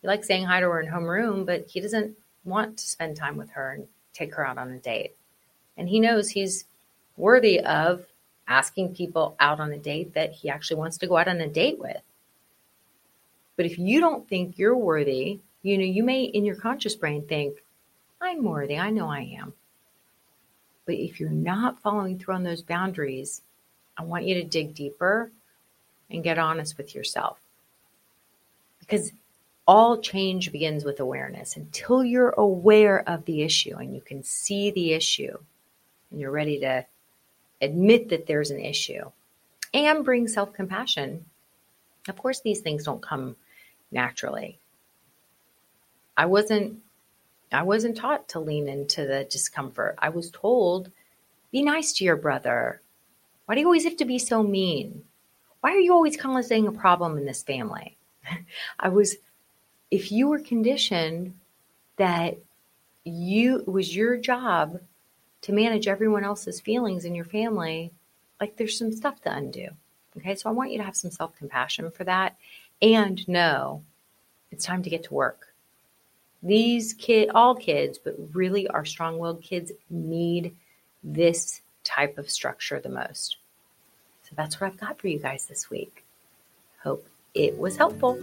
he 0.00 0.08
likes 0.08 0.26
saying 0.26 0.44
hi 0.44 0.60
to 0.60 0.66
her 0.66 0.80
in 0.80 0.90
homeroom, 0.90 1.46
but 1.46 1.66
he 1.68 1.80
doesn't 1.80 2.16
want 2.44 2.78
to 2.78 2.84
spend 2.84 3.16
time 3.16 3.36
with 3.36 3.50
her 3.50 3.72
and 3.72 3.86
take 4.12 4.34
her 4.34 4.46
out 4.46 4.58
on 4.58 4.70
a 4.70 4.78
date. 4.78 5.16
And 5.76 5.88
he 5.88 6.00
knows 6.00 6.30
he's 6.30 6.64
worthy 7.16 7.60
of 7.60 8.06
asking 8.48 8.94
people 8.94 9.36
out 9.40 9.60
on 9.60 9.72
a 9.72 9.78
date 9.78 10.14
that 10.14 10.32
he 10.32 10.50
actually 10.50 10.76
wants 10.76 10.98
to 10.98 11.06
go 11.06 11.16
out 11.16 11.28
on 11.28 11.40
a 11.40 11.48
date 11.48 11.78
with. 11.78 12.00
But 13.56 13.66
if 13.66 13.78
you 13.78 14.00
don't 14.00 14.28
think 14.28 14.58
you're 14.58 14.76
worthy, 14.76 15.40
you 15.62 15.78
know, 15.78 15.84
you 15.84 16.02
may 16.02 16.24
in 16.24 16.44
your 16.44 16.56
conscious 16.56 16.94
brain 16.94 17.26
think, 17.26 17.62
I'm 18.20 18.44
worthy. 18.44 18.78
I 18.78 18.90
know 18.90 19.08
I 19.08 19.36
am. 19.40 19.52
But 20.86 20.96
if 20.96 21.20
you're 21.20 21.30
not 21.30 21.80
following 21.80 22.18
through 22.18 22.34
on 22.34 22.42
those 22.42 22.62
boundaries, 22.62 23.42
I 23.96 24.02
want 24.02 24.24
you 24.24 24.34
to 24.36 24.44
dig 24.44 24.74
deeper 24.74 25.30
and 26.10 26.24
get 26.24 26.38
honest 26.38 26.76
with 26.76 26.94
yourself. 26.94 27.38
Because 28.80 29.12
all 29.66 30.00
change 30.00 30.50
begins 30.50 30.84
with 30.84 31.00
awareness. 31.00 31.56
Until 31.56 32.04
you're 32.04 32.34
aware 32.36 33.08
of 33.08 33.24
the 33.24 33.42
issue 33.42 33.76
and 33.76 33.94
you 33.94 34.00
can 34.00 34.22
see 34.22 34.70
the 34.70 34.92
issue 34.92 35.36
and 36.10 36.20
you're 36.20 36.30
ready 36.30 36.60
to 36.60 36.84
admit 37.62 38.10
that 38.10 38.26
there's 38.26 38.50
an 38.50 38.60
issue, 38.60 39.10
and 39.72 40.04
bring 40.04 40.28
self 40.28 40.52
compassion. 40.52 41.24
Of 42.08 42.18
course, 42.18 42.40
these 42.40 42.60
things 42.60 42.84
don't 42.84 43.00
come 43.00 43.36
naturally. 43.90 44.58
I 46.16 46.26
wasn't 46.26 46.80
I 47.52 47.62
wasn't 47.62 47.96
taught 47.96 48.28
to 48.30 48.40
lean 48.40 48.68
into 48.68 49.06
the 49.06 49.26
discomfort. 49.30 49.96
I 49.98 50.08
was 50.08 50.30
told, 50.30 50.90
be 51.50 51.62
nice 51.62 51.92
to 51.94 52.04
your 52.04 52.16
brother. 52.16 52.80
Why 53.44 53.54
do 53.54 53.60
you 53.60 53.66
always 53.66 53.84
have 53.84 53.98
to 53.98 54.04
be 54.04 54.18
so 54.18 54.42
mean? 54.42 55.04
Why 55.60 55.72
are 55.72 55.80
you 55.80 55.92
always 55.92 56.16
causing 56.16 56.66
a 56.66 56.72
problem 56.72 57.18
in 57.18 57.26
this 57.26 57.42
family? 57.42 57.98
I 58.80 58.88
was, 58.88 59.16
if 59.90 60.10
you 60.10 60.28
were 60.28 60.38
conditioned 60.38 61.34
that 61.96 62.38
you, 63.04 63.58
it 63.60 63.68
was 63.68 63.94
your 63.94 64.16
job 64.16 64.80
to 65.42 65.52
manage 65.52 65.88
everyone 65.88 66.24
else's 66.24 66.60
feelings 66.60 67.04
in 67.04 67.14
your 67.14 67.24
family, 67.24 67.92
like 68.40 68.56
there's 68.56 68.78
some 68.78 68.92
stuff 68.92 69.20
to 69.22 69.32
undo. 69.32 69.68
Okay, 70.16 70.34
so 70.34 70.48
I 70.48 70.52
want 70.52 70.72
you 70.72 70.78
to 70.78 70.84
have 70.84 70.96
some 70.96 71.10
self 71.10 71.36
compassion 71.36 71.90
for 71.90 72.04
that 72.04 72.36
and 72.80 73.26
know 73.28 73.82
it's 74.50 74.64
time 74.64 74.82
to 74.82 74.90
get 74.90 75.04
to 75.04 75.14
work. 75.14 75.48
these 76.42 76.92
kid, 76.94 77.30
all 77.34 77.54
kids, 77.54 77.98
but 77.98 78.16
really 78.32 78.66
our 78.66 78.84
strong 78.84 79.18
willed 79.18 79.42
kids 79.42 79.70
need 79.88 80.54
this 81.04 81.62
type 81.84 82.18
of 82.18 82.28
structure 82.30 82.80
the 82.80 82.88
most. 82.88 83.36
So 84.24 84.30
that's 84.36 84.60
what 84.60 84.66
I've 84.68 84.80
got 84.80 84.98
for 85.00 85.08
you 85.08 85.18
guys 85.18 85.46
this 85.46 85.70
week. 85.70 86.04
Hope 86.82 87.06
it 87.34 87.56
was 87.58 87.76
helpful. 87.76 88.18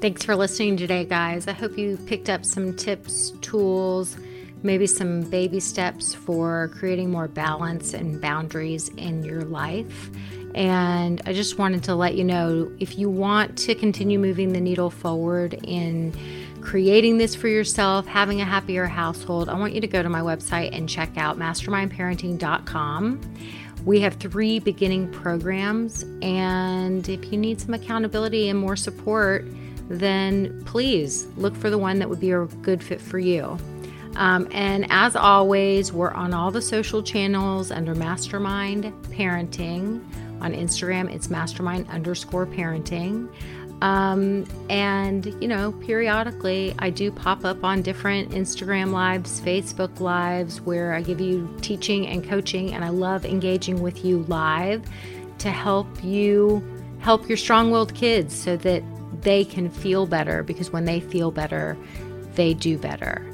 Thanks 0.00 0.22
for 0.22 0.36
listening 0.36 0.76
today, 0.76 1.04
guys. 1.04 1.48
I 1.48 1.52
hope 1.52 1.76
you 1.76 1.98
picked 2.06 2.30
up 2.30 2.44
some 2.44 2.76
tips, 2.76 3.32
tools, 3.40 4.16
maybe 4.64 4.86
some 4.86 5.20
baby 5.22 5.60
steps 5.60 6.14
for 6.14 6.70
creating 6.74 7.10
more 7.10 7.28
balance 7.28 7.94
and 7.94 8.20
boundaries 8.20 8.88
in 8.96 9.22
your 9.22 9.42
life. 9.42 10.10
And 10.54 11.20
I 11.26 11.32
just 11.32 11.58
wanted 11.58 11.84
to 11.84 11.94
let 11.94 12.14
you 12.14 12.24
know 12.24 12.72
if 12.78 12.98
you 12.98 13.10
want 13.10 13.58
to 13.58 13.74
continue 13.74 14.18
moving 14.18 14.52
the 14.52 14.60
needle 14.60 14.90
forward 14.90 15.54
in 15.64 16.14
creating 16.60 17.18
this 17.18 17.34
for 17.34 17.48
yourself, 17.48 18.06
having 18.06 18.40
a 18.40 18.44
happier 18.44 18.86
household, 18.86 19.48
I 19.48 19.54
want 19.54 19.74
you 19.74 19.80
to 19.80 19.86
go 19.86 20.02
to 20.02 20.08
my 20.08 20.20
website 20.20 20.74
and 20.74 20.88
check 20.88 21.16
out 21.18 21.38
mastermindparenting.com. 21.38 23.20
We 23.84 24.00
have 24.00 24.14
three 24.14 24.60
beginning 24.60 25.12
programs, 25.12 26.04
and 26.22 27.06
if 27.06 27.30
you 27.30 27.36
need 27.36 27.60
some 27.60 27.74
accountability 27.74 28.48
and 28.48 28.58
more 28.58 28.76
support, 28.76 29.44
then 29.90 30.64
please 30.64 31.26
look 31.36 31.54
for 31.54 31.68
the 31.68 31.76
one 31.76 31.98
that 31.98 32.08
would 32.08 32.20
be 32.20 32.30
a 32.30 32.46
good 32.62 32.82
fit 32.82 33.00
for 33.00 33.18
you. 33.18 33.58
Um, 34.16 34.48
and 34.52 34.86
as 34.90 35.16
always, 35.16 35.92
we're 35.92 36.12
on 36.12 36.32
all 36.32 36.50
the 36.50 36.62
social 36.62 37.02
channels 37.02 37.70
under 37.70 37.94
Mastermind 37.94 38.84
Parenting. 39.10 40.04
On 40.40 40.52
Instagram, 40.52 41.12
it's 41.12 41.30
mastermind 41.30 41.88
underscore 41.88 42.46
parenting. 42.46 43.28
Um, 43.82 44.46
and, 44.70 45.26
you 45.42 45.48
know, 45.48 45.72
periodically 45.72 46.74
I 46.78 46.90
do 46.90 47.10
pop 47.10 47.44
up 47.44 47.64
on 47.64 47.82
different 47.82 48.30
Instagram 48.30 48.92
lives, 48.92 49.40
Facebook 49.40 50.00
lives, 50.00 50.60
where 50.60 50.94
I 50.94 51.02
give 51.02 51.20
you 51.20 51.54
teaching 51.60 52.06
and 52.06 52.24
coaching, 52.24 52.72
and 52.72 52.84
I 52.84 52.88
love 52.90 53.24
engaging 53.24 53.82
with 53.82 54.04
you 54.04 54.20
live 54.24 54.84
to 55.38 55.50
help 55.50 56.02
you 56.02 56.62
help 57.00 57.28
your 57.28 57.36
strong 57.36 57.70
willed 57.70 57.94
kids 57.94 58.34
so 58.34 58.56
that 58.56 58.82
they 59.20 59.44
can 59.44 59.68
feel 59.68 60.06
better 60.06 60.42
because 60.42 60.70
when 60.72 60.86
they 60.86 61.00
feel 61.00 61.30
better, 61.30 61.76
they 62.34 62.54
do 62.54 62.78
better. 62.78 63.33